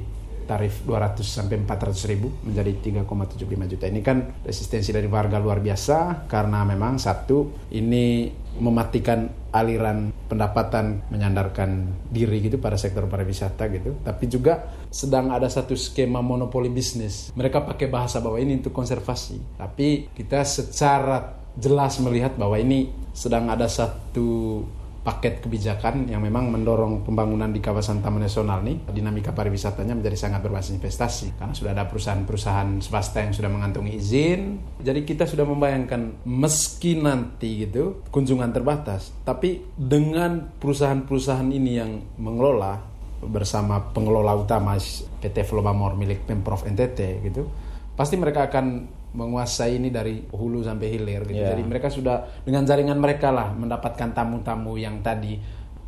tarif 0.52 0.84
200 0.84 1.24
sampai 1.24 1.56
400 1.64 2.12
ribu 2.12 2.28
menjadi 2.44 3.00
3,75 3.08 3.72
juta. 3.72 3.88
Ini 3.88 4.00
kan 4.04 4.44
resistensi 4.44 4.92
dari 4.92 5.08
warga 5.08 5.40
luar 5.40 5.64
biasa 5.64 6.28
karena 6.28 6.60
memang 6.68 7.00
satu 7.00 7.72
ini 7.72 8.28
mematikan 8.60 9.48
aliran 9.48 10.12
pendapatan 10.28 11.08
menyandarkan 11.08 11.88
diri 12.12 12.44
gitu 12.44 12.60
pada 12.60 12.76
sektor 12.76 13.08
pariwisata 13.08 13.64
gitu. 13.72 13.96
Tapi 14.04 14.24
juga 14.28 14.76
sedang 14.92 15.32
ada 15.32 15.48
satu 15.48 15.72
skema 15.72 16.20
monopoli 16.20 16.68
bisnis. 16.68 17.32
Mereka 17.32 17.64
pakai 17.64 17.88
bahasa 17.88 18.20
bahwa 18.20 18.36
ini 18.36 18.60
untuk 18.60 18.76
konservasi. 18.76 19.56
Tapi 19.56 20.12
kita 20.12 20.44
secara 20.44 21.40
jelas 21.56 21.96
melihat 22.04 22.36
bahwa 22.36 22.60
ini 22.60 22.92
sedang 23.16 23.48
ada 23.48 23.68
satu 23.68 24.60
paket 25.02 25.42
kebijakan 25.42 26.06
yang 26.06 26.22
memang 26.22 26.46
mendorong 26.54 27.02
pembangunan 27.02 27.50
di 27.50 27.58
kawasan 27.58 27.98
Taman 28.00 28.22
Nasional 28.22 28.62
ini 28.62 28.86
dinamika 28.86 29.34
pariwisatanya 29.34 29.98
menjadi 29.98 30.14
sangat 30.14 30.46
berbasis 30.46 30.78
investasi 30.78 31.34
karena 31.34 31.54
sudah 31.54 31.74
ada 31.74 31.90
perusahaan-perusahaan 31.90 32.78
swasta 32.78 33.26
yang 33.26 33.34
sudah 33.34 33.50
mengantongi 33.50 33.98
izin. 33.98 34.40
Jadi 34.78 35.02
kita 35.02 35.26
sudah 35.26 35.42
membayangkan 35.42 36.22
meski 36.22 36.94
nanti 37.02 37.66
gitu 37.66 38.06
kunjungan 38.14 38.54
terbatas 38.54 39.10
tapi 39.26 39.66
dengan 39.74 40.54
perusahaan-perusahaan 40.62 41.50
ini 41.50 41.70
yang 41.82 41.98
mengelola 42.22 42.78
bersama 43.22 43.78
pengelola 43.94 44.34
utama 44.34 44.78
PT 45.22 45.46
Flobamor 45.46 45.94
milik 45.94 46.26
Pemprov 46.26 46.66
NTT 46.66 47.22
gitu 47.26 47.46
pasti 47.94 48.18
mereka 48.18 48.50
akan 48.50 48.98
menguasai 49.12 49.76
ini 49.76 49.92
dari 49.92 50.24
hulu 50.24 50.64
sampai 50.64 50.88
hilir 50.88 51.22
gitu. 51.28 51.36
Yeah. 51.36 51.52
Jadi 51.52 51.62
mereka 51.68 51.92
sudah 51.92 52.24
dengan 52.44 52.64
jaringan 52.64 52.96
mereka 52.96 53.28
lah 53.28 53.52
mendapatkan 53.52 54.16
tamu-tamu 54.16 54.80
yang 54.80 55.04
tadi 55.04 55.36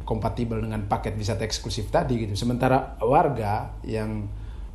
kompatibel 0.04 0.61
dengan 0.61 0.85
paket 0.85 1.16
wisata 1.16 1.43
eksklusif 1.43 1.88
tadi 1.88 2.28
gitu. 2.28 2.37
Sementara 2.37 3.00
warga 3.00 3.73
yang 3.83 4.28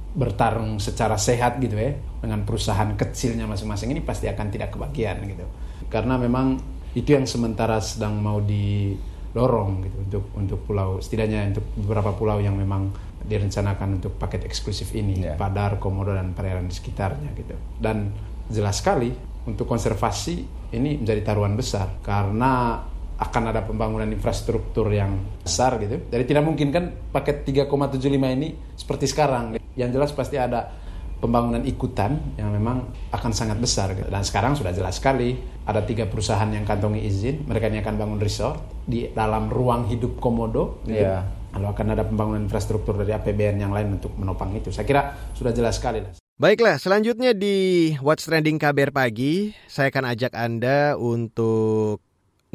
bertarung 0.10 0.82
secara 0.82 1.22
sehat 1.22 1.62
gitu 1.62 1.78
ya 1.78 1.94
dengan 2.18 2.42
perusahaan 2.42 2.90
kecilnya 2.98 3.46
masing-masing 3.46 3.94
ini 3.94 4.02
pasti 4.02 4.26
akan 4.26 4.48
tidak 4.50 4.74
kebagian 4.74 5.22
gitu. 5.30 5.46
Karena 5.86 6.18
memang 6.18 6.58
itu 6.98 7.14
yang 7.14 7.30
sementara 7.30 7.78
sedang 7.78 8.18
mau 8.18 8.42
didorong 8.42 9.86
gitu 9.86 9.98
untuk 10.02 10.24
untuk 10.34 10.60
pulau 10.66 10.98
setidaknya 10.98 11.54
untuk 11.54 11.66
beberapa 11.78 12.18
pulau 12.18 12.42
yang 12.42 12.58
memang 12.58 12.90
direncanakan 13.30 14.02
untuk 14.02 14.18
paket 14.18 14.42
eksklusif 14.50 14.90
ini 14.98 15.22
yeah. 15.22 15.38
Padar, 15.38 15.78
Komodo 15.78 16.18
dan 16.18 16.34
perairan 16.34 16.66
di 16.66 16.74
sekitarnya 16.74 17.30
gitu. 17.38 17.54
Dan 17.78 18.10
jelas 18.50 18.82
sekali 18.82 19.14
untuk 19.46 19.70
konservasi 19.70 20.46
ini 20.74 21.02
menjadi 21.02 21.22
taruhan 21.34 21.58
besar 21.58 22.02
karena 22.02 22.84
akan 23.20 23.44
ada 23.52 23.62
pembangunan 23.68 24.08
infrastruktur 24.08 24.88
yang 24.96 25.20
besar 25.44 25.76
gitu. 25.84 26.00
Jadi 26.08 26.24
tidak 26.24 26.44
mungkin 26.48 26.72
kan 26.72 26.92
paket 27.12 27.44
3,75 27.44 28.00
ini 28.16 28.56
seperti 28.80 29.06
sekarang. 29.12 29.60
Yang 29.76 29.90
jelas 30.00 30.12
pasti 30.16 30.40
ada 30.40 30.72
pembangunan 31.20 31.60
ikutan 31.68 32.16
yang 32.40 32.48
memang 32.56 32.88
akan 33.12 33.32
sangat 33.36 33.60
besar. 33.60 33.92
Gitu. 33.92 34.08
Dan 34.08 34.24
sekarang 34.24 34.56
sudah 34.56 34.72
jelas 34.72 35.04
sekali 35.04 35.36
ada 35.68 35.84
tiga 35.84 36.08
perusahaan 36.08 36.48
yang 36.48 36.64
kantongi 36.64 37.04
izin. 37.04 37.44
Mereka 37.44 37.68
ini 37.68 37.84
akan 37.84 37.96
bangun 38.00 38.20
resort 38.24 38.88
di 38.88 39.12
dalam 39.12 39.52
ruang 39.52 39.92
hidup 39.92 40.16
komodo. 40.24 40.80
Gitu. 40.88 41.04
Yeah. 41.04 41.28
Lalu 41.60 41.68
akan 41.76 41.86
ada 41.92 42.04
pembangunan 42.08 42.48
infrastruktur 42.48 42.96
dari 43.04 43.12
APBN 43.12 43.60
yang 43.60 43.76
lain 43.76 44.00
untuk 44.00 44.16
menopang 44.16 44.56
itu. 44.56 44.72
Saya 44.72 44.88
kira 44.88 45.02
sudah 45.36 45.52
jelas 45.52 45.76
sekali. 45.76 46.29
Baiklah, 46.40 46.80
selanjutnya 46.80 47.36
di 47.36 47.92
What's 48.00 48.24
Trending 48.24 48.64
KBR 48.64 48.96
Pagi, 48.96 49.52
saya 49.68 49.92
akan 49.92 50.08
ajak 50.08 50.32
Anda 50.40 50.96
untuk 50.96 52.00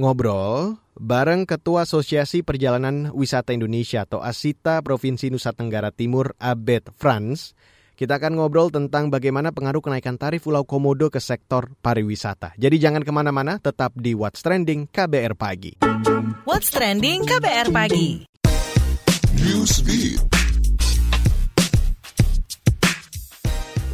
ngobrol 0.01 0.81
bareng 0.97 1.45
Ketua 1.45 1.85
Asosiasi 1.85 2.41
Perjalanan 2.41 3.13
Wisata 3.13 3.53
Indonesia 3.53 4.09
atau 4.09 4.25
ASITA 4.25 4.81
Provinsi 4.81 5.29
Nusa 5.29 5.53
Tenggara 5.53 5.93
Timur, 5.93 6.33
Abed 6.41 6.97
Franz. 6.97 7.53
Kita 7.93 8.17
akan 8.17 8.41
ngobrol 8.41 8.73
tentang 8.73 9.13
bagaimana 9.13 9.53
pengaruh 9.53 9.85
kenaikan 9.85 10.17
tarif 10.17 10.49
Pulau 10.49 10.65
Komodo 10.65 11.13
ke 11.13 11.21
sektor 11.21 11.69
pariwisata. 11.85 12.57
Jadi 12.57 12.81
jangan 12.81 13.05
ke 13.05 13.13
mana-mana, 13.13 13.61
tetap 13.61 13.93
di 14.01 14.17
What's 14.17 14.41
Trending 14.41 14.89
KBR 14.89 15.37
Pagi. 15.37 15.85
What's 16.49 16.73
Trending 16.73 17.29
KBR 17.29 17.69
Pagi. 17.69 18.25
Newsbeat. 19.45 20.34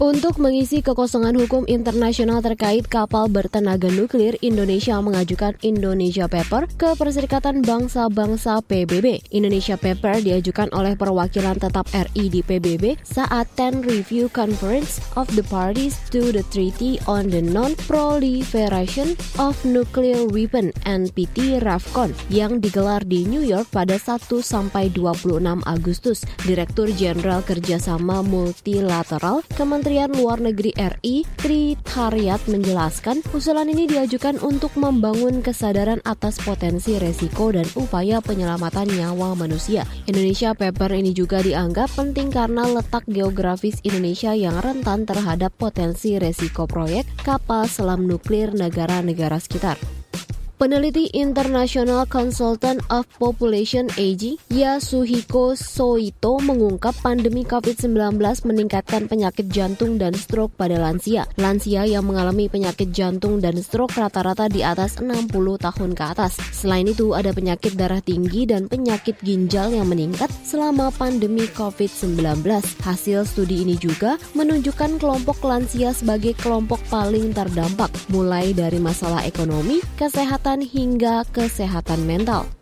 Untuk 0.01 0.41
mengisi 0.41 0.81
kekosongan 0.81 1.37
hukum 1.45 1.69
internasional 1.69 2.41
terkait 2.41 2.89
kapal 2.89 3.29
bertenaga 3.29 3.93
nuklir, 3.93 4.33
Indonesia 4.41 4.97
mengajukan 4.97 5.61
Indonesia 5.61 6.25
Paper 6.25 6.73
ke 6.73 6.97
Perserikatan 6.97 7.61
Bangsa-Bangsa 7.61 8.65
PBB. 8.65 9.21
Indonesia 9.29 9.77
Paper 9.77 10.25
diajukan 10.25 10.73
oleh 10.73 10.97
perwakilan 10.97 11.61
tetap 11.61 11.85
RI 11.93 12.33
di 12.33 12.41
PBB 12.41 12.97
saat 13.05 13.45
10 13.61 13.85
Review 13.85 14.33
Conference 14.33 15.05
of 15.21 15.29
the 15.37 15.45
Parties 15.53 16.01
to 16.09 16.33
the 16.33 16.49
Treaty 16.49 16.97
on 17.05 17.29
the 17.29 17.45
Non-Proliferation 17.45 19.21
of 19.37 19.53
Nuclear 19.69 20.25
Weapon 20.25 20.73
NPT 20.89 21.61
RAFCON 21.61 22.17
yang 22.33 22.65
digelar 22.65 23.05
di 23.05 23.29
New 23.29 23.45
York 23.45 23.69
pada 23.69 24.01
1 24.01 24.17
sampai 24.41 24.89
26 24.97 25.45
Agustus. 25.69 26.25
Direktur 26.49 26.89
Jenderal 26.89 27.45
Kerjasama 27.45 28.25
Multilateral 28.25 29.45
Kementerian 29.61 29.90
Kementerian 29.91 30.23
Luar 30.23 30.39
Negeri 30.39 30.71
RI, 30.79 31.27
Tri 31.35 31.75
Tariat 31.83 32.39
menjelaskan, 32.47 33.27
usulan 33.35 33.67
ini 33.67 33.91
diajukan 33.91 34.39
untuk 34.39 34.71
membangun 34.79 35.43
kesadaran 35.43 35.99
atas 36.07 36.39
potensi 36.39 36.95
resiko 36.95 37.51
dan 37.51 37.67
upaya 37.75 38.23
penyelamatan 38.23 38.87
nyawa 38.87 39.35
manusia. 39.35 39.83
Indonesia 40.07 40.55
Paper 40.55 40.95
ini 40.95 41.11
juga 41.11 41.43
dianggap 41.43 41.91
penting 41.99 42.31
karena 42.31 42.71
letak 42.71 43.03
geografis 43.11 43.83
Indonesia 43.83 44.31
yang 44.31 44.63
rentan 44.63 45.11
terhadap 45.11 45.51
potensi 45.59 46.23
resiko 46.23 46.71
proyek 46.71 47.11
kapal 47.27 47.67
selam 47.67 48.07
nuklir 48.07 48.55
negara-negara 48.55 49.43
sekitar. 49.43 49.75
Peneliti 50.61 51.09
International 51.17 52.05
Consultant 52.05 52.85
of 52.93 53.09
Population 53.17 53.89
AG, 53.97 54.37
Yasuhiko 54.53 55.57
Soito 55.57 56.37
mengungkap 56.37 56.93
pandemi 57.01 57.49
COVID-19 57.49 58.21
meningkatkan 58.45 59.09
penyakit 59.09 59.49
jantung 59.49 59.97
dan 59.97 60.13
stroke 60.13 60.53
pada 60.61 60.77
lansia. 60.77 61.25
Lansia 61.41 61.89
yang 61.89 62.05
mengalami 62.05 62.53
penyakit 62.53 62.93
jantung 62.93 63.41
dan 63.41 63.57
stroke 63.65 63.97
rata-rata 63.97 64.53
di 64.53 64.61
atas 64.61 65.01
60 65.01 65.33
tahun 65.33 65.97
ke 65.97 66.05
atas. 66.05 66.37
Selain 66.53 66.85
itu, 66.85 67.17
ada 67.17 67.33
penyakit 67.33 67.81
darah 67.81 68.05
tinggi 68.05 68.45
dan 68.45 68.69
penyakit 68.69 69.17
ginjal 69.25 69.73
yang 69.73 69.89
meningkat 69.89 70.29
selama 70.45 70.93
pandemi 70.93 71.49
COVID-19. 71.57 72.45
Hasil 72.85 73.25
studi 73.25 73.65
ini 73.65 73.81
juga 73.81 74.21
menunjukkan 74.37 75.01
kelompok 75.01 75.41
lansia 75.41 75.97
sebagai 75.97 76.37
kelompok 76.37 76.85
paling 76.93 77.33
terdampak, 77.33 77.89
mulai 78.13 78.53
dari 78.53 78.77
masalah 78.77 79.25
ekonomi, 79.25 79.81
kesehatan, 79.97 80.50
kesehatan 80.51 80.67
hingga 80.67 81.23
kesehatan 81.31 82.11
mental. 82.11 82.60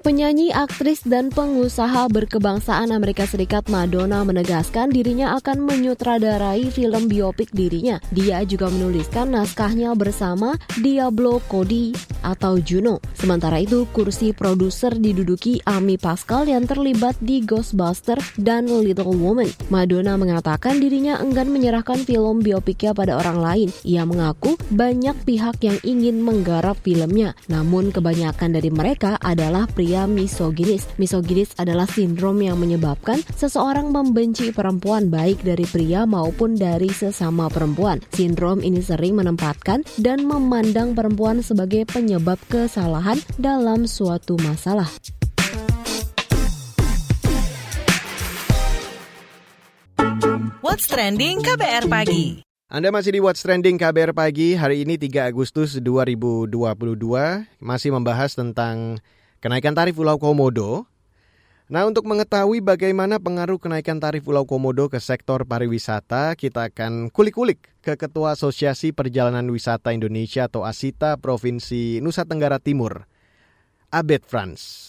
Penyanyi, 0.00 0.48
aktris, 0.48 1.04
dan 1.04 1.28
pengusaha 1.28 2.08
berkebangsaan 2.08 2.88
Amerika 2.88 3.28
Serikat 3.28 3.68
Madonna 3.68 4.24
menegaskan 4.24 4.88
dirinya 4.88 5.36
akan 5.36 5.68
menyutradarai 5.68 6.72
film 6.72 7.04
biopik 7.04 7.52
dirinya. 7.52 8.00
Dia 8.08 8.40
juga 8.48 8.72
menuliskan 8.72 9.36
naskahnya 9.36 9.92
bersama 9.92 10.56
Diablo 10.80 11.44
Cody 11.52 11.92
atau 12.24 12.56
Juno. 12.64 13.04
Sementara 13.12 13.60
itu, 13.60 13.84
kursi 13.92 14.32
produser 14.32 14.96
diduduki 14.96 15.60
Amy 15.68 16.00
Pascal 16.00 16.48
yang 16.48 16.64
terlibat 16.64 17.20
di 17.20 17.44
Ghostbuster 17.44 18.16
dan 18.40 18.72
Little 18.72 19.12
Woman. 19.12 19.52
Madonna 19.68 20.16
mengatakan 20.16 20.80
dirinya 20.80 21.20
enggan 21.20 21.52
menyerahkan 21.52 22.08
film 22.08 22.40
biopiknya 22.40 22.96
pada 22.96 23.20
orang 23.20 23.36
lain. 23.36 23.68
Ia 23.84 24.08
mengaku 24.08 24.56
banyak 24.72 25.28
pihak 25.28 25.60
yang 25.60 25.76
ingin 25.84 26.24
menggarap 26.24 26.80
filmnya, 26.80 27.36
namun 27.52 27.92
kebanyakan 27.92 28.56
dari 28.56 28.72
mereka 28.72 29.20
adalah 29.20 29.68
pria 29.68 29.89
pria 29.90 30.06
misoginis. 30.06 30.86
Misoginis 31.02 31.50
adalah 31.58 31.82
sindrom 31.82 32.38
yang 32.38 32.62
menyebabkan 32.62 33.18
seseorang 33.34 33.90
membenci 33.90 34.54
perempuan 34.54 35.10
baik 35.10 35.42
dari 35.42 35.66
pria 35.66 36.06
maupun 36.06 36.54
dari 36.54 36.94
sesama 36.94 37.50
perempuan. 37.50 37.98
Sindrom 38.14 38.62
ini 38.62 38.78
sering 38.86 39.18
menempatkan 39.18 39.82
dan 39.98 40.22
memandang 40.30 40.94
perempuan 40.94 41.42
sebagai 41.42 41.90
penyebab 41.90 42.38
kesalahan 42.46 43.18
dalam 43.34 43.90
suatu 43.90 44.38
masalah. 44.46 44.86
What's 50.62 50.86
Trending 50.86 51.42
KBR 51.42 51.90
Pagi 51.90 52.46
anda 52.70 52.94
masih 52.94 53.10
di 53.10 53.18
What's 53.18 53.42
Trending 53.42 53.82
KBR 53.82 54.14
Pagi, 54.14 54.54
hari 54.54 54.86
ini 54.86 54.94
3 54.94 55.34
Agustus 55.34 55.74
2022, 55.82 56.54
masih 57.58 57.90
membahas 57.90 58.38
tentang 58.38 59.02
kenaikan 59.40 59.72
tarif 59.72 59.96
Pulau 59.96 60.20
Komodo. 60.20 60.84
Nah, 61.70 61.86
untuk 61.86 62.02
mengetahui 62.04 62.60
bagaimana 62.60 63.22
pengaruh 63.22 63.56
kenaikan 63.56 63.96
tarif 63.96 64.28
Pulau 64.28 64.44
Komodo 64.44 64.90
ke 64.92 65.00
sektor 65.00 65.48
pariwisata, 65.48 66.36
kita 66.36 66.68
akan 66.68 67.08
kulik-kulik 67.08 67.72
ke 67.80 67.96
Ketua 67.96 68.36
Asosiasi 68.36 68.92
Perjalanan 68.92 69.46
Wisata 69.48 69.94
Indonesia 69.94 70.50
atau 70.50 70.66
ASITA 70.66 71.16
Provinsi 71.22 72.02
Nusa 72.02 72.26
Tenggara 72.26 72.58
Timur, 72.58 73.06
Abed 73.88 74.26
Franz. 74.26 74.86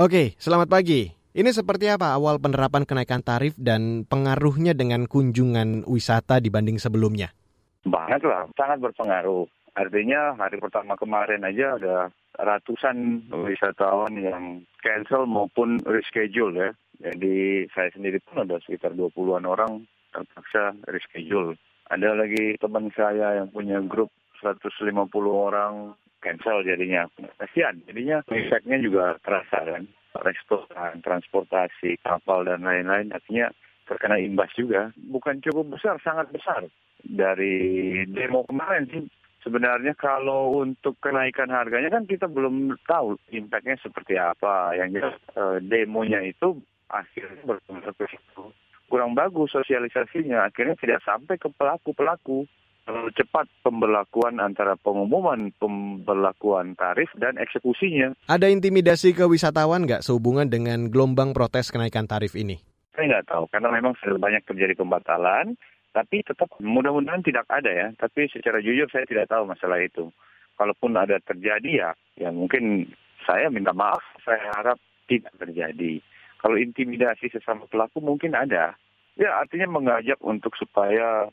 Oke, 0.00 0.38
selamat 0.38 0.70
pagi. 0.70 1.10
Ini 1.34 1.50
seperti 1.50 1.90
apa 1.90 2.14
awal 2.14 2.38
penerapan 2.38 2.86
kenaikan 2.86 3.18
tarif 3.18 3.58
dan 3.58 4.06
pengaruhnya 4.06 4.70
dengan 4.70 5.10
kunjungan 5.10 5.82
wisata 5.82 6.38
dibanding 6.38 6.78
sebelumnya? 6.78 7.34
Banget 7.82 8.22
lah, 8.22 8.46
sangat 8.54 8.78
berpengaruh. 8.78 9.44
Artinya 9.74 10.38
hari 10.38 10.62
pertama 10.62 10.94
kemarin 10.94 11.42
aja 11.42 11.74
ada 11.74 11.96
ratusan 12.38 13.26
wisatawan 13.34 14.14
yang 14.22 14.62
cancel 14.78 15.26
maupun 15.26 15.82
reschedule 15.82 16.54
ya. 16.54 16.70
Jadi 17.02 17.66
saya 17.74 17.90
sendiri 17.90 18.22
pun 18.22 18.46
ada 18.46 18.62
sekitar 18.62 18.94
20-an 18.94 19.42
orang 19.42 19.82
terpaksa 20.14 20.78
reschedule. 20.86 21.58
Ada 21.90 22.14
lagi 22.14 22.54
teman 22.62 22.94
saya 22.94 23.42
yang 23.42 23.50
punya 23.50 23.82
grup 23.82 24.14
150 24.38 24.94
orang 25.26 25.98
cancel 26.22 26.62
jadinya. 26.62 27.10
Kasihan, 27.42 27.74
jadinya 27.90 28.22
efeknya 28.30 28.78
juga 28.78 29.18
terasa 29.26 29.58
kan. 29.58 29.84
Restoran, 30.14 31.02
transportasi, 31.02 31.98
kapal 32.06 32.46
dan 32.46 32.62
lain-lain 32.62 33.10
artinya 33.10 33.50
terkena 33.90 34.22
imbas 34.22 34.54
juga. 34.54 34.94
Bukan 34.96 35.42
cukup 35.42 35.74
besar, 35.74 35.98
sangat 36.06 36.30
besar. 36.30 36.62
Dari 37.02 38.06
demo 38.08 38.46
kemarin 38.46 38.86
sih 38.88 39.04
sebenarnya 39.44 39.92
kalau 39.94 40.64
untuk 40.64 40.96
kenaikan 41.04 41.52
harganya 41.52 41.92
kan 41.92 42.08
kita 42.08 42.24
belum 42.26 42.74
tahu 42.88 43.20
impactnya 43.28 43.76
seperti 43.84 44.16
apa. 44.16 44.72
Yang 44.74 44.88
jelas 44.98 45.16
uh, 45.36 45.56
demonya 45.60 46.24
itu 46.24 46.58
akhirnya 46.88 47.44
berpengaruh 47.44 47.94
ke 47.94 48.08
situ. 48.08 48.50
Kurang 48.88 49.12
bagus 49.12 49.52
sosialisasinya, 49.52 50.48
akhirnya 50.48 50.74
tidak 50.80 51.04
sampai 51.04 51.36
ke 51.36 51.52
pelaku-pelaku. 51.52 52.48
Terlalu 52.84 53.16
cepat 53.16 53.48
pemberlakuan 53.64 54.44
antara 54.44 54.76
pengumuman 54.76 55.48
pemberlakuan 55.56 56.76
tarif 56.76 57.08
dan 57.16 57.40
eksekusinya. 57.40 58.12
Ada 58.28 58.52
intimidasi 58.52 59.16
ke 59.16 59.24
wisatawan 59.24 59.88
nggak 59.88 60.04
sehubungan 60.04 60.52
dengan 60.52 60.92
gelombang 60.92 61.32
protes 61.32 61.72
kenaikan 61.72 62.04
tarif 62.04 62.36
ini? 62.36 62.60
Saya 62.92 63.08
nggak 63.08 63.26
tahu, 63.32 63.48
karena 63.48 63.72
memang 63.72 63.96
sudah 64.04 64.20
banyak 64.20 64.44
terjadi 64.44 64.76
pembatalan 64.76 65.56
tapi 65.94 66.26
tetap 66.26 66.50
mudah-mudahan 66.58 67.22
tidak 67.22 67.46
ada 67.46 67.70
ya. 67.70 67.88
Tapi 67.94 68.26
secara 68.26 68.58
jujur 68.58 68.90
saya 68.90 69.06
tidak 69.06 69.30
tahu 69.30 69.46
masalah 69.46 69.78
itu. 69.78 70.10
Kalaupun 70.58 70.98
ada 70.98 71.22
terjadi 71.22 71.70
ya, 71.70 71.90
ya 72.18 72.34
mungkin 72.34 72.90
saya 73.22 73.46
minta 73.46 73.70
maaf. 73.70 74.02
Saya 74.26 74.42
harap 74.58 74.78
tidak 75.06 75.30
terjadi. 75.38 76.02
Kalau 76.42 76.58
intimidasi 76.58 77.30
sesama 77.30 77.70
pelaku 77.70 78.02
mungkin 78.02 78.34
ada. 78.34 78.74
Ya 79.14 79.30
artinya 79.38 79.70
mengajak 79.78 80.18
untuk 80.18 80.58
supaya 80.58 81.30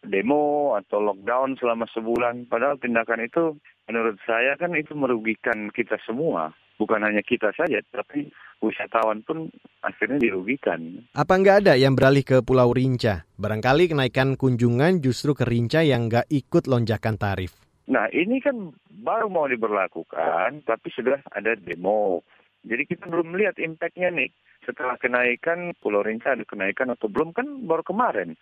demo 0.00 0.72
atau 0.80 1.04
lockdown 1.04 1.60
selama 1.60 1.84
sebulan. 1.92 2.48
Padahal 2.48 2.80
tindakan 2.80 3.28
itu 3.28 3.60
menurut 3.92 4.16
saya 4.24 4.56
kan 4.56 4.72
itu 4.72 4.96
merugikan 4.96 5.68
kita 5.68 6.00
semua 6.08 6.56
bukan 6.78 7.02
hanya 7.02 7.20
kita 7.20 7.50
saja, 7.52 7.82
tapi 7.90 8.30
wisatawan 8.62 9.20
pun 9.26 9.50
akhirnya 9.82 10.22
dirugikan. 10.22 11.02
Apa 11.12 11.34
nggak 11.36 11.66
ada 11.66 11.74
yang 11.74 11.98
beralih 11.98 12.22
ke 12.22 12.40
Pulau 12.40 12.70
Rinca? 12.70 13.26
Barangkali 13.34 13.90
kenaikan 13.90 14.38
kunjungan 14.38 15.02
justru 15.02 15.34
ke 15.34 15.44
Rinca 15.44 15.82
yang 15.82 16.06
nggak 16.06 16.30
ikut 16.30 16.70
lonjakan 16.70 17.18
tarif. 17.18 17.52
Nah 17.90 18.06
ini 18.14 18.38
kan 18.38 18.70
baru 19.02 19.26
mau 19.26 19.50
diberlakukan, 19.50 20.62
tapi 20.62 20.88
sudah 20.94 21.18
ada 21.34 21.58
demo. 21.58 22.22
Jadi 22.62 22.86
kita 22.86 23.10
belum 23.10 23.34
melihat 23.34 23.58
impactnya 23.58 24.14
nih. 24.14 24.30
Setelah 24.62 25.00
kenaikan 25.00 25.72
Pulau 25.80 26.04
Rinca 26.04 26.36
ada 26.36 26.44
kenaikan 26.44 26.92
atau 26.92 27.08
belum 27.08 27.32
kan 27.32 27.46
baru 27.64 27.82
kemarin 27.82 28.36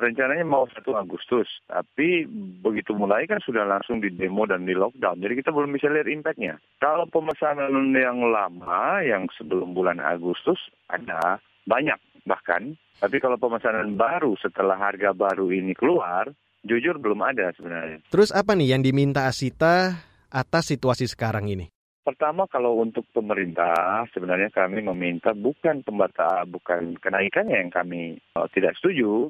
rencananya 0.00 0.42
mau 0.48 0.64
1 0.64 0.80
Agustus, 0.96 1.46
tapi 1.68 2.24
begitu 2.64 2.96
mulai 2.96 3.28
kan 3.28 3.38
sudah 3.44 3.68
langsung 3.68 4.00
di 4.00 4.08
demo 4.08 4.48
dan 4.48 4.64
di 4.64 4.72
lockdown. 4.72 5.20
Jadi 5.20 5.44
kita 5.44 5.52
belum 5.52 5.70
bisa 5.76 5.92
lihat 5.92 6.08
impactnya. 6.08 6.56
Kalau 6.80 7.04
pemesanan 7.12 7.92
yang 7.92 8.24
lama, 8.32 9.04
yang 9.04 9.28
sebelum 9.36 9.76
bulan 9.76 10.00
Agustus, 10.00 10.58
ada 10.88 11.38
banyak 11.68 12.00
bahkan. 12.24 12.74
Tapi 13.00 13.16
kalau 13.20 13.36
pemesanan 13.36 13.96
baru 13.96 14.36
setelah 14.40 14.76
harga 14.76 15.12
baru 15.12 15.52
ini 15.52 15.72
keluar, 15.76 16.32
jujur 16.64 16.96
belum 17.00 17.20
ada 17.24 17.52
sebenarnya. 17.56 18.04
Terus 18.08 18.32
apa 18.32 18.52
nih 18.56 18.76
yang 18.76 18.82
diminta 18.84 19.28
Asita 19.28 20.04
atas 20.28 20.72
situasi 20.72 21.08
sekarang 21.08 21.48
ini? 21.48 21.68
Pertama 22.00 22.48
kalau 22.48 22.80
untuk 22.80 23.04
pemerintah 23.12 24.08
sebenarnya 24.10 24.48
kami 24.50 24.80
meminta 24.80 25.36
bukan 25.36 25.84
pembata 25.84 26.48
bukan 26.48 26.96
kenaikannya 26.96 27.60
yang 27.60 27.70
kami 27.70 28.16
uh, 28.34 28.48
tidak 28.56 28.72
setuju, 28.80 29.28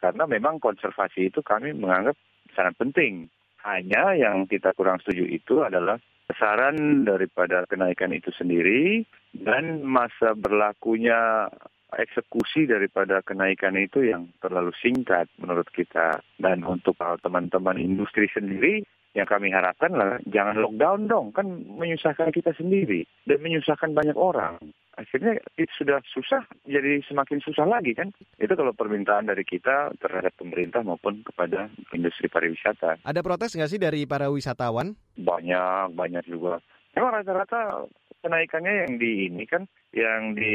karena 0.00 0.24
memang 0.24 0.58
konservasi 0.58 1.28
itu 1.28 1.44
kami 1.44 1.76
menganggap 1.76 2.16
sangat 2.56 2.74
penting. 2.80 3.28
Hanya 3.60 4.16
yang 4.16 4.48
kita 4.48 4.72
kurang 4.72 5.04
setuju 5.04 5.28
itu 5.28 5.60
adalah 5.60 6.00
besaran 6.24 7.04
daripada 7.04 7.68
kenaikan 7.68 8.16
itu 8.16 8.32
sendiri 8.32 9.04
dan 9.36 9.84
masa 9.84 10.32
berlakunya 10.32 11.50
eksekusi 11.92 12.70
daripada 12.70 13.20
kenaikan 13.20 13.74
itu 13.74 14.06
yang 14.06 14.30
terlalu 14.38 14.70
singkat 14.78 15.26
menurut 15.36 15.66
kita. 15.74 16.22
Dan 16.38 16.62
untuk 16.62 16.96
teman-teman 16.96 17.76
industri 17.76 18.30
sendiri, 18.30 18.86
yang 19.14 19.26
kami 19.26 19.50
harapkan 19.50 19.90
lah 19.90 20.22
jangan 20.30 20.58
lockdown 20.62 21.10
dong, 21.10 21.26
kan 21.34 21.46
menyusahkan 21.66 22.30
kita 22.30 22.54
sendiri 22.54 23.02
dan 23.26 23.42
menyusahkan 23.42 23.90
banyak 23.90 24.14
orang. 24.14 24.58
Akhirnya 25.00 25.40
itu 25.56 25.72
sudah 25.80 26.04
susah, 26.12 26.44
jadi 26.68 27.00
semakin 27.08 27.40
susah 27.40 27.64
lagi 27.64 27.96
kan. 27.96 28.12
Itu 28.36 28.52
kalau 28.52 28.76
permintaan 28.76 29.32
dari 29.32 29.48
kita 29.48 29.96
terhadap 29.96 30.36
pemerintah 30.36 30.84
maupun 30.84 31.24
kepada 31.24 31.72
industri 31.96 32.28
pariwisata. 32.28 33.00
Ada 33.02 33.24
protes 33.24 33.56
nggak 33.56 33.70
sih 33.70 33.80
dari 33.80 34.04
para 34.04 34.28
wisatawan? 34.28 34.92
Banyak, 35.16 35.96
banyak 35.96 36.24
juga. 36.28 36.60
Memang 36.92 37.22
rata-rata 37.22 37.88
kenaikannya 38.20 38.86
yang 38.86 38.92
di 39.00 39.10
ini 39.32 39.44
kan, 39.48 39.64
yang 39.96 40.36
di 40.36 40.54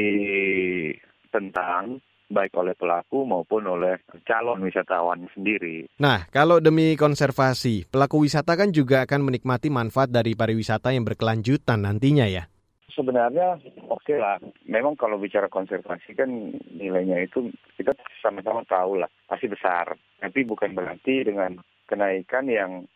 tentang 1.34 1.98
baik 2.26 2.52
oleh 2.58 2.74
pelaku 2.74 3.22
maupun 3.22 3.66
oleh 3.66 4.02
calon 4.26 4.62
wisatawan 4.66 5.30
sendiri. 5.30 5.86
Nah, 6.02 6.26
kalau 6.34 6.58
demi 6.58 6.98
konservasi, 6.98 7.86
pelaku 7.86 8.26
wisata 8.26 8.58
kan 8.58 8.74
juga 8.74 9.06
akan 9.06 9.30
menikmati 9.30 9.70
manfaat 9.70 10.10
dari 10.10 10.34
pariwisata 10.34 10.90
yang 10.90 11.06
berkelanjutan 11.06 11.86
nantinya 11.86 12.26
ya? 12.26 12.50
Sebenarnya 12.90 13.60
oke 13.92 14.08
okay 14.08 14.16
lah. 14.16 14.40
Memang 14.64 14.96
kalau 14.96 15.20
bicara 15.20 15.52
konservasi 15.52 16.16
kan 16.16 16.32
nilainya 16.72 17.20
itu 17.22 17.52
kita 17.76 17.92
sama-sama 18.24 18.64
tahu 18.64 19.04
lah, 19.04 19.10
pasti 19.28 19.46
besar. 19.52 19.94
Tapi 20.18 20.42
bukan 20.48 20.72
berarti 20.72 21.28
dengan 21.28 21.60
kenaikan 21.86 22.48
yang 22.48 22.88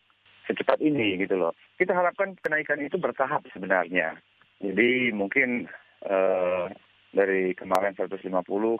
secepat 0.49 0.81
ini 0.81 1.21
gitu 1.21 1.37
loh. 1.37 1.53
Kita 1.77 1.93
harapkan 1.93 2.33
kenaikan 2.41 2.81
itu 2.81 2.97
bertahap 2.97 3.45
sebenarnya. 3.53 4.17
Jadi 4.57 5.13
mungkin 5.13 5.69
eh, 6.05 6.65
dari 7.11 7.51
kemarin 7.55 7.95
150 7.95 8.23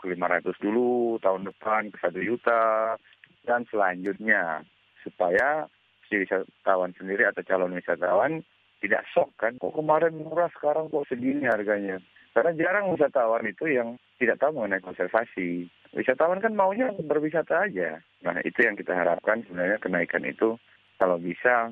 ke 0.00 0.06
500 0.08 0.64
dulu, 0.64 1.20
tahun 1.20 1.48
depan 1.52 1.92
ke 1.92 1.96
1 2.00 2.16
juta, 2.24 2.96
dan 3.44 3.68
selanjutnya 3.68 4.64
supaya 5.04 5.68
si 6.08 6.20
wisatawan 6.20 6.96
sendiri 6.96 7.28
atau 7.28 7.44
calon 7.44 7.76
wisatawan 7.76 8.40
tidak 8.82 9.06
shock 9.14 9.30
kan, 9.38 9.54
kok 9.62 9.78
kemarin 9.78 10.18
murah 10.18 10.50
sekarang 10.58 10.90
kok 10.90 11.06
segini 11.06 11.46
harganya. 11.46 12.02
Karena 12.32 12.50
jarang 12.56 12.90
wisatawan 12.90 13.44
itu 13.44 13.68
yang 13.68 14.00
tidak 14.16 14.40
tahu 14.40 14.58
mengenai 14.58 14.82
konservasi. 14.82 15.68
Wisatawan 15.92 16.40
kan 16.40 16.56
maunya 16.56 16.88
berwisata 16.96 17.68
aja. 17.68 18.00
Nah 18.24 18.40
itu 18.42 18.64
yang 18.64 18.74
kita 18.74 18.96
harapkan 18.96 19.44
sebenarnya 19.44 19.78
kenaikan 19.78 20.24
itu 20.24 20.56
kalau 20.96 21.20
bisa 21.20 21.70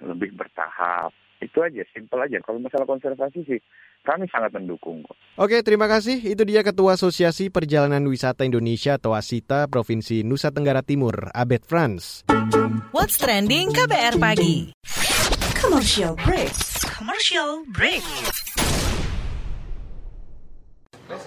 lebih 0.00 0.34
bertahap. 0.34 1.12
Itu 1.42 1.58
aja, 1.60 1.82
simpel 1.90 2.22
aja. 2.22 2.38
Kalau 2.40 2.62
masalah 2.62 2.86
konservasi 2.86 3.42
sih 3.42 3.58
kami 4.06 4.26
sangat 4.30 4.54
mendukung 4.54 5.02
kok. 5.02 5.18
Oke, 5.38 5.62
terima 5.66 5.90
kasih. 5.90 6.18
Itu 6.22 6.46
dia 6.46 6.62
Ketua 6.62 6.94
Asosiasi 6.94 7.50
Perjalanan 7.50 8.02
Wisata 8.06 8.46
Indonesia 8.46 8.98
atau 8.98 9.14
ASITA 9.14 9.66
Provinsi 9.66 10.22
Nusa 10.22 10.54
Tenggara 10.54 10.82
Timur, 10.82 11.30
Abed 11.34 11.66
Franz. 11.66 12.22
What's 12.94 13.18
trending 13.18 13.74
KBR 13.74 14.18
pagi? 14.22 14.74
Commercial 15.58 16.18
break. 16.18 16.54
Commercial 16.82 17.66
break. 17.70 18.02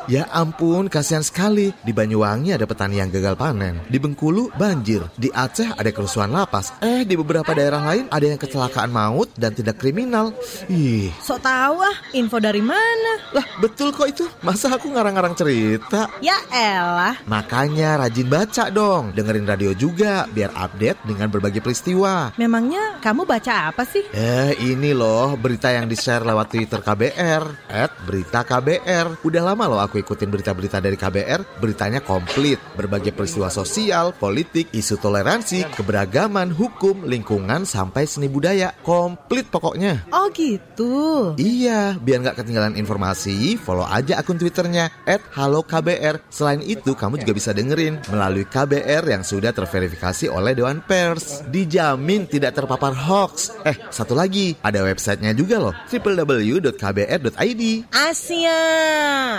Ya 0.06 0.30
ampun, 0.30 0.86
kasihan 0.86 1.26
sekali. 1.26 1.74
Di 1.82 1.90
Banyuwangi 1.90 2.54
ada 2.54 2.70
petani 2.70 3.02
yang 3.02 3.10
gagal 3.10 3.34
panen. 3.34 3.82
Di 3.90 3.98
Bengkulu 3.98 4.54
banjir. 4.54 5.02
Di 5.18 5.34
Aceh 5.34 5.74
ada 5.74 5.90
kerusuhan 5.90 6.30
lapas. 6.30 6.78
Eh, 6.82 7.02
di 7.06 7.18
beberapa 7.18 7.58
daerah 7.58 7.82
lain 7.82 8.06
ada 8.14 8.26
yang 8.26 8.38
kecelakaan 8.38 8.94
maut 8.94 9.34
dan 9.34 9.58
tidak 9.58 9.82
kriminal. 9.82 10.30
Ih. 10.70 11.10
Sok 11.22 11.42
tahu 11.42 11.82
ah, 11.82 11.98
info 12.14 12.38
dari 12.38 12.62
mana? 12.62 13.14
Lah, 13.34 13.46
betul 13.58 13.90
kok 13.94 14.06
itu. 14.06 14.26
Masa 14.46 14.78
aku 14.78 14.94
ngarang-ngarang 14.94 15.34
cerita? 15.34 16.10
Ya 16.22 16.38
elah. 16.54 17.18
Makanya 17.26 18.06
rajin 18.06 18.30
baca 18.30 18.70
dong. 18.70 19.14
Dengerin 19.18 19.50
radio 19.50 19.74
juga 19.74 20.30
biar 20.30 20.54
update 20.54 21.02
dengan 21.06 21.34
berbagai 21.34 21.66
peristiwa. 21.66 22.30
Memangnya 22.38 23.02
kamu 23.02 23.26
baca 23.26 23.74
apa 23.74 23.84
sih? 23.90 24.06
Eh, 24.14 24.54
ini 24.62 24.94
loh 24.94 25.34
berita 25.34 25.74
yang 25.74 25.90
di-share 25.90 26.22
lewat 26.22 26.54
Twitter 26.54 26.82
KBR. 26.86 27.44
At 27.74 27.92
berita 28.06 28.46
KBR. 28.46 29.26
Udah 29.26 29.42
lama 29.42 29.66
loh 29.66 29.75
aku 29.80 30.02
ikutin 30.02 30.32
berita-berita 30.32 30.80
dari 30.80 30.96
KBR, 30.96 31.60
beritanya 31.60 32.00
komplit. 32.02 32.58
Berbagai 32.76 33.12
peristiwa 33.16 33.48
sosial, 33.52 34.12
politik, 34.16 34.72
isu 34.72 35.00
toleransi, 35.00 35.68
keberagaman, 35.76 36.52
hukum, 36.52 37.06
lingkungan, 37.06 37.64
sampai 37.64 38.08
seni 38.08 38.28
budaya. 38.32 38.74
Komplit 38.82 39.48
pokoknya. 39.52 40.08
Oh 40.12 40.32
gitu? 40.32 41.34
Iya, 41.36 42.00
biar 42.00 42.24
nggak 42.24 42.44
ketinggalan 42.44 42.76
informasi, 42.80 43.60
follow 43.60 43.86
aja 43.86 44.20
akun 44.20 44.40
Twitternya 44.40 44.92
at 45.08 45.22
Halo 45.36 45.64
KBR. 45.64 46.24
Selain 46.32 46.64
itu, 46.64 46.96
kamu 46.96 47.22
juga 47.24 47.34
bisa 47.36 47.52
dengerin 47.52 48.00
melalui 48.10 48.48
KBR 48.48 49.04
yang 49.12 49.24
sudah 49.24 49.52
terverifikasi 49.52 50.32
oleh 50.32 50.56
Dewan 50.56 50.80
Pers. 50.84 51.44
Dijamin 51.50 52.28
tidak 52.28 52.56
terpapar 52.58 52.96
hoax. 52.96 53.52
Eh, 53.68 53.76
satu 53.92 54.16
lagi, 54.16 54.56
ada 54.64 54.82
websitenya 54.84 55.36
juga 55.36 55.60
loh, 55.60 55.74
www.kbr.id. 55.92 57.64
Asyap! 57.92 59.35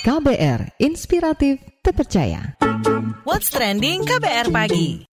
KBR, 0.00 0.80
inspiratif, 0.80 1.60
terpercaya. 1.84 2.56
What's 3.28 3.52
trending 3.52 4.00
KBR 4.08 4.48
pagi? 4.48 5.04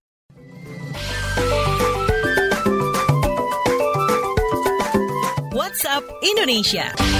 WhatsApp 5.52 6.08
Indonesia. 6.24 7.17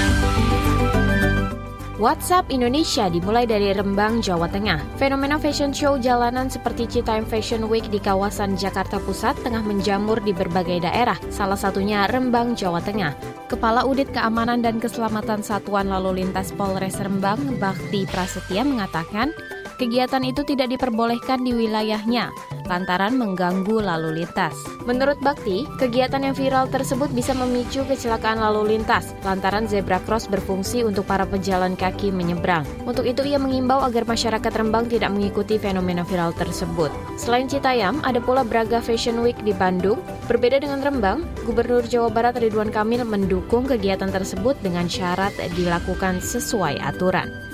WhatsApp 1.99 2.47
Indonesia 2.55 3.11
dimulai 3.11 3.43
dari 3.43 3.75
Rembang, 3.75 4.23
Jawa 4.23 4.47
Tengah. 4.47 4.79
Fenomena 5.03 5.35
fashion 5.35 5.75
show 5.75 5.99
jalanan 5.99 6.47
seperti 6.47 6.87
Citayam 6.87 7.27
Fashion 7.27 7.67
Week 7.67 7.91
di 7.91 7.99
kawasan 7.99 8.55
Jakarta 8.55 9.03
Pusat 9.03 9.43
tengah 9.43 9.67
menjamur 9.67 10.23
di 10.23 10.31
berbagai 10.31 10.87
daerah, 10.87 11.19
salah 11.27 11.59
satunya 11.59 12.07
Rembang, 12.07 12.55
Jawa 12.55 12.79
Tengah. 12.87 13.19
Kepala 13.51 13.83
Udit 13.83 14.15
Keamanan 14.15 14.63
dan 14.63 14.79
Keselamatan 14.79 15.43
Satuan 15.43 15.91
Lalu 15.91 16.23
Lintas 16.23 16.55
Polres 16.55 17.03
Rembang, 17.03 17.59
Bakti 17.59 18.07
Prasetya 18.07 18.63
mengatakan, 18.63 19.35
kegiatan 19.79 20.27
itu 20.27 20.43
tidak 20.43 20.75
diperbolehkan 20.75 21.47
di 21.47 21.55
wilayahnya 21.55 22.35
lantaran 22.69 23.17
mengganggu 23.17 23.81
lalu 23.81 24.23
lintas. 24.23 24.55
Menurut 24.85 25.17
Bakti, 25.25 25.65
kegiatan 25.81 26.21
yang 26.21 26.37
viral 26.37 26.69
tersebut 26.69 27.09
bisa 27.11 27.33
memicu 27.33 27.83
kecelakaan 27.89 28.39
lalu 28.39 28.77
lintas 28.77 29.17
lantaran 29.25 29.65
zebra 29.65 29.99
cross 30.05 30.29
berfungsi 30.29 30.85
untuk 30.85 31.09
para 31.09 31.25
pejalan 31.25 31.75
kaki 31.75 32.13
menyeberang. 32.13 32.69
Untuk 32.85 33.09
itu 33.09 33.25
ia 33.25 33.41
mengimbau 33.41 33.81
agar 33.81 34.05
masyarakat 34.05 34.53
Rembang 34.53 34.87
tidak 34.87 35.11
mengikuti 35.11 35.57
fenomena 35.57 36.05
viral 36.05 36.37
tersebut. 36.37 36.93
Selain 37.17 37.49
Citayam, 37.49 38.05
ada 38.05 38.21
pula 38.21 38.45
Braga 38.45 38.85
Fashion 38.85 39.25
Week 39.25 39.37
di 39.43 39.57
Bandung. 39.57 39.99
Berbeda 40.29 40.61
dengan 40.61 40.85
Rembang, 40.85 41.25
Gubernur 41.49 41.89
Jawa 41.89 42.13
Barat 42.13 42.37
Ridwan 42.37 42.69
Kamil 42.69 43.01
mendukung 43.09 43.65
kegiatan 43.65 44.13
tersebut 44.13 44.61
dengan 44.61 44.85
syarat 44.85 45.33
dilakukan 45.57 46.21
sesuai 46.21 46.77
aturan. 46.85 47.48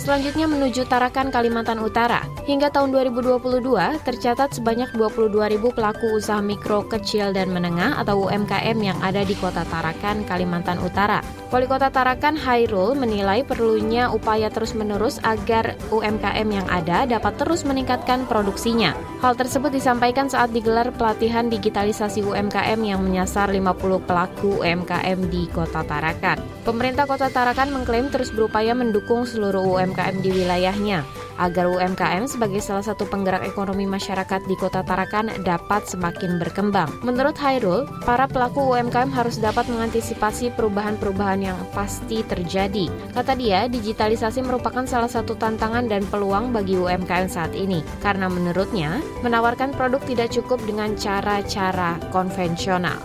Selanjutnya 0.00 0.48
menuju 0.48 0.88
Tarakan, 0.88 1.28
Kalimantan 1.28 1.76
Utara. 1.76 2.24
Hingga 2.48 2.72
tahun 2.72 2.88
2022, 3.12 4.00
tercatat 4.00 4.56
sebanyak 4.56 4.96
22 4.96 5.28
ribu 5.52 5.68
pelaku 5.76 6.16
usaha 6.16 6.40
mikro, 6.40 6.88
kecil, 6.88 7.36
dan 7.36 7.52
menengah 7.52 8.00
atau 8.00 8.24
UMKM 8.24 8.80
yang 8.80 8.96
ada 9.04 9.20
di 9.28 9.36
kota 9.36 9.60
Tarakan, 9.68 10.24
Kalimantan 10.24 10.80
Utara. 10.80 11.20
Wali 11.52 11.68
kota 11.68 11.92
Tarakan, 11.92 12.32
Hairul, 12.40 12.96
menilai 12.96 13.44
perlunya 13.44 14.08
upaya 14.08 14.48
terus-menerus 14.48 15.20
agar 15.20 15.76
UMKM 15.92 16.48
yang 16.48 16.64
ada 16.72 17.04
dapat 17.04 17.36
terus 17.36 17.68
meningkatkan 17.68 18.24
produksinya. 18.24 18.96
Hal 19.20 19.36
tersebut 19.36 19.68
disampaikan 19.68 20.32
saat 20.32 20.48
digelar 20.48 20.96
pelatihan 20.96 21.52
digitalisasi 21.52 22.24
UMKM 22.24 22.80
yang 22.80 23.04
menyasar 23.04 23.52
50 23.52 24.08
pelaku 24.08 24.64
UMKM 24.64 25.28
di 25.28 25.44
kota 25.52 25.84
Tarakan. 25.84 26.40
Pemerintah 26.64 27.04
kota 27.04 27.28
Tarakan 27.28 27.68
mengklaim 27.68 28.08
terus 28.08 28.32
berupaya 28.32 28.72
mendukung 28.72 29.28
seluruh 29.28 29.60
UMKM 29.76 29.89
di 30.20 30.30
wilayahnya 30.32 31.02
agar 31.40 31.72
UMKM 31.72 32.28
sebagai 32.28 32.60
salah 32.60 32.84
satu 32.84 33.08
penggerak 33.08 33.48
ekonomi 33.48 33.88
masyarakat 33.88 34.44
di 34.44 34.54
Kota 34.60 34.84
Tarakan 34.84 35.32
dapat 35.40 35.88
semakin 35.88 36.36
berkembang. 36.36 36.92
Menurut 37.00 37.34
Hairul, 37.40 37.88
para 38.04 38.28
pelaku 38.28 38.76
UMKM 38.76 39.08
harus 39.08 39.40
dapat 39.40 39.64
mengantisipasi 39.72 40.52
perubahan-perubahan 40.52 41.40
yang 41.40 41.58
pasti 41.72 42.20
terjadi. 42.28 42.92
Kata 43.16 43.32
dia, 43.32 43.66
digitalisasi 43.72 44.44
merupakan 44.44 44.84
salah 44.84 45.08
satu 45.08 45.32
tantangan 45.32 45.88
dan 45.88 46.04
peluang 46.12 46.52
bagi 46.52 46.76
UMKM 46.76 47.32
saat 47.32 47.56
ini, 47.56 47.80
karena 48.04 48.28
menurutnya 48.28 49.00
menawarkan 49.24 49.72
produk 49.72 50.04
tidak 50.04 50.28
cukup 50.36 50.60
dengan 50.68 50.92
cara-cara 51.00 51.96
konvensional. 52.12 53.00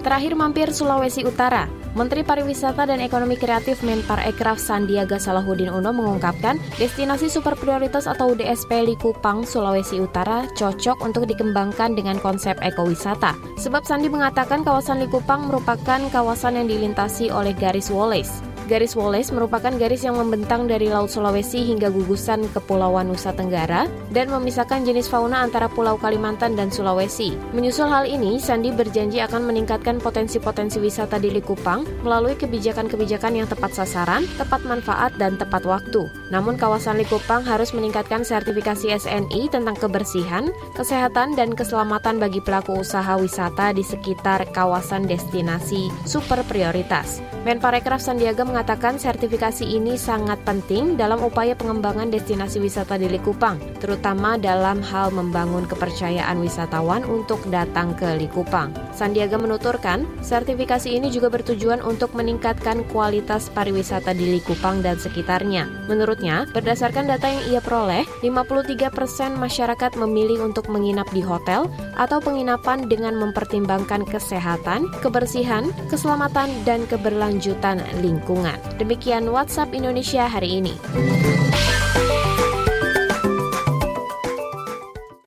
Terakhir 0.00 0.32
mampir 0.38 0.70
Sulawesi 0.72 1.26
Utara. 1.26 1.79
Menteri 1.90 2.22
Pariwisata 2.22 2.86
dan 2.86 3.02
Ekonomi 3.02 3.34
Kreatif 3.34 3.82
Menpar 3.82 4.22
Ekraf 4.22 4.62
Sandiaga 4.62 5.18
Salahuddin 5.18 5.74
Uno 5.74 5.90
mengungkapkan 5.90 6.62
destinasi 6.78 7.26
super 7.26 7.58
prioritas 7.58 8.06
atau 8.06 8.30
DSP 8.38 8.86
Likupang, 8.86 9.42
Sulawesi 9.42 9.98
Utara 9.98 10.46
cocok 10.54 11.02
untuk 11.02 11.26
dikembangkan 11.26 11.98
dengan 11.98 12.22
konsep 12.22 12.54
ekowisata. 12.62 13.34
Sebab 13.58 13.82
Sandi 13.82 14.06
mengatakan 14.06 14.62
kawasan 14.62 15.02
Likupang 15.02 15.50
merupakan 15.50 15.98
kawasan 16.14 16.62
yang 16.62 16.70
dilintasi 16.70 17.34
oleh 17.34 17.56
garis 17.58 17.90
Wallace. 17.90 18.49
Garis 18.70 18.94
Wallace 18.94 19.34
merupakan 19.34 19.74
garis 19.74 20.06
yang 20.06 20.14
membentang 20.14 20.70
dari 20.70 20.86
Laut 20.86 21.10
Sulawesi 21.10 21.66
hingga 21.66 21.90
gugusan 21.90 22.46
Kepulauan 22.54 23.10
Nusa 23.10 23.34
Tenggara 23.34 23.90
dan 24.14 24.30
memisahkan 24.30 24.86
jenis 24.86 25.10
fauna 25.10 25.42
antara 25.42 25.66
Pulau 25.66 25.98
Kalimantan 25.98 26.54
dan 26.54 26.70
Sulawesi. 26.70 27.34
Menyusul 27.50 27.90
hal 27.90 28.06
ini, 28.06 28.38
Sandi 28.38 28.70
berjanji 28.70 29.18
akan 29.26 29.50
meningkatkan 29.50 29.98
potensi-potensi 29.98 30.78
wisata 30.78 31.18
di 31.18 31.34
Likupang 31.34 31.82
melalui 32.06 32.38
kebijakan-kebijakan 32.38 33.42
yang 33.42 33.50
tepat 33.50 33.74
sasaran, 33.74 34.22
tepat 34.38 34.62
manfaat, 34.62 35.18
dan 35.18 35.34
tepat 35.34 35.66
waktu. 35.66 36.19
Namun 36.30 36.54
kawasan 36.54 37.02
Likupang 37.02 37.42
harus 37.42 37.74
meningkatkan 37.74 38.22
sertifikasi 38.22 38.94
SNI 38.94 39.50
tentang 39.50 39.74
kebersihan, 39.74 40.54
kesehatan, 40.78 41.34
dan 41.34 41.52
keselamatan 41.58 42.22
bagi 42.22 42.38
pelaku 42.38 42.80
usaha 42.80 43.18
wisata 43.18 43.74
di 43.74 43.82
sekitar 43.82 44.46
kawasan 44.54 45.10
destinasi 45.10 45.90
super 46.06 46.46
prioritas. 46.46 47.18
Menparekraf 47.40 48.04
Sandiaga 48.04 48.44
mengatakan 48.44 49.00
sertifikasi 49.00 49.64
ini 49.64 49.96
sangat 49.96 50.44
penting 50.44 51.00
dalam 51.00 51.24
upaya 51.24 51.56
pengembangan 51.56 52.12
destinasi 52.12 52.60
wisata 52.60 53.00
di 53.00 53.08
Likupang, 53.08 53.56
terutama 53.80 54.36
dalam 54.36 54.84
hal 54.84 55.08
membangun 55.08 55.64
kepercayaan 55.64 56.36
wisatawan 56.36 57.00
untuk 57.08 57.40
datang 57.48 57.96
ke 57.96 58.20
Likupang. 58.20 58.76
Sandiaga 58.92 59.40
menuturkan, 59.40 60.04
sertifikasi 60.20 60.92
ini 60.92 61.08
juga 61.08 61.32
bertujuan 61.32 61.80
untuk 61.80 62.12
meningkatkan 62.12 62.84
kualitas 62.92 63.48
pariwisata 63.48 64.12
di 64.12 64.36
Likupang 64.36 64.84
dan 64.84 65.00
sekitarnya. 65.00 65.88
Menurutnya, 66.20 66.52
berdasarkan 66.52 67.08
data 67.08 67.32
yang 67.32 67.44
ia 67.48 67.60
peroleh, 67.64 68.04
53 68.20 68.92
persen 68.92 69.40
masyarakat 69.40 69.96
memilih 69.96 70.52
untuk 70.52 70.68
menginap 70.68 71.08
di 71.16 71.24
hotel 71.24 71.64
atau 71.96 72.20
penginapan 72.20 72.84
dengan 72.92 73.16
mempertimbangkan 73.16 74.04
kesehatan, 74.04 74.92
kebersihan, 75.00 75.72
keselamatan, 75.88 76.52
dan 76.68 76.84
keberlanjutan 76.92 77.80
lingkungan. 78.04 78.60
Demikian 78.76 79.32
WhatsApp 79.32 79.72
Indonesia 79.72 80.28
hari 80.28 80.60
ini. 80.60 80.76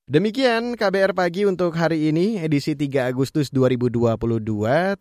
Demikian 0.05 0.77
KBR 0.77 1.17
Pagi 1.17 1.49
untuk 1.49 1.73
hari 1.73 2.13
ini, 2.13 2.37
edisi 2.37 2.77
3 2.77 3.09
Agustus 3.09 3.49
2022. 3.49 4.13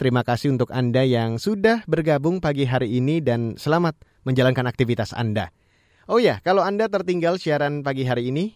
Terima 0.00 0.24
kasih 0.24 0.57
untuk 0.57 0.72
Anda 0.72 1.05
yang 1.05 1.37
sudah 1.37 1.85
bergabung 1.85 2.40
pagi 2.40 2.64
hari 2.64 2.96
ini 2.96 3.20
dan 3.20 3.61
selamat 3.61 3.92
menjalankan 4.24 4.64
aktivitas 4.64 5.12
Anda. 5.12 5.52
Oh 6.11 6.19
ya, 6.19 6.43
kalau 6.43 6.67
Anda 6.67 6.91
tertinggal 6.91 7.38
siaran 7.38 7.87
pagi 7.87 8.03
hari 8.03 8.35
ini, 8.35 8.51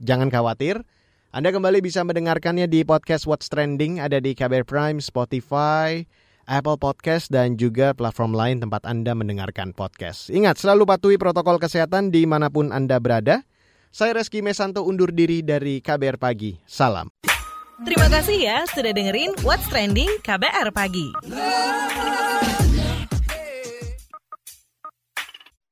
jangan 0.00 0.32
khawatir. 0.32 0.80
Anda 1.28 1.52
kembali 1.52 1.84
bisa 1.84 2.00
mendengarkannya 2.00 2.64
di 2.64 2.88
podcast 2.88 3.28
What's 3.28 3.52
Trending, 3.52 4.00
ada 4.00 4.16
di 4.16 4.32
KBR 4.32 4.64
Prime, 4.64 5.04
Spotify, 5.04 6.08
Apple 6.48 6.80
Podcast, 6.80 7.28
dan 7.28 7.60
juga 7.60 7.92
platform 7.92 8.32
lain 8.32 8.64
tempat 8.64 8.88
Anda 8.88 9.12
mendengarkan 9.12 9.76
podcast. 9.76 10.32
Ingat, 10.32 10.56
selalu 10.56 10.88
patuhi 10.88 11.16
protokol 11.20 11.60
kesehatan 11.60 12.08
di 12.08 12.24
mana 12.24 12.48
pun 12.48 12.72
Anda 12.72 12.96
berada. 12.96 13.44
Saya 13.92 14.16
Reski 14.16 14.40
Mesanto 14.40 14.80
undur 14.80 15.12
diri 15.12 15.44
dari 15.44 15.84
KBR 15.84 16.16
Pagi. 16.16 16.56
Salam. 16.64 17.12
Terima 17.84 18.08
kasih 18.08 18.40
ya 18.40 18.64
sudah 18.72 18.96
dengerin 18.96 19.36
What's 19.44 19.68
Trending 19.68 20.08
KBR 20.24 20.72
Pagi. 20.72 21.12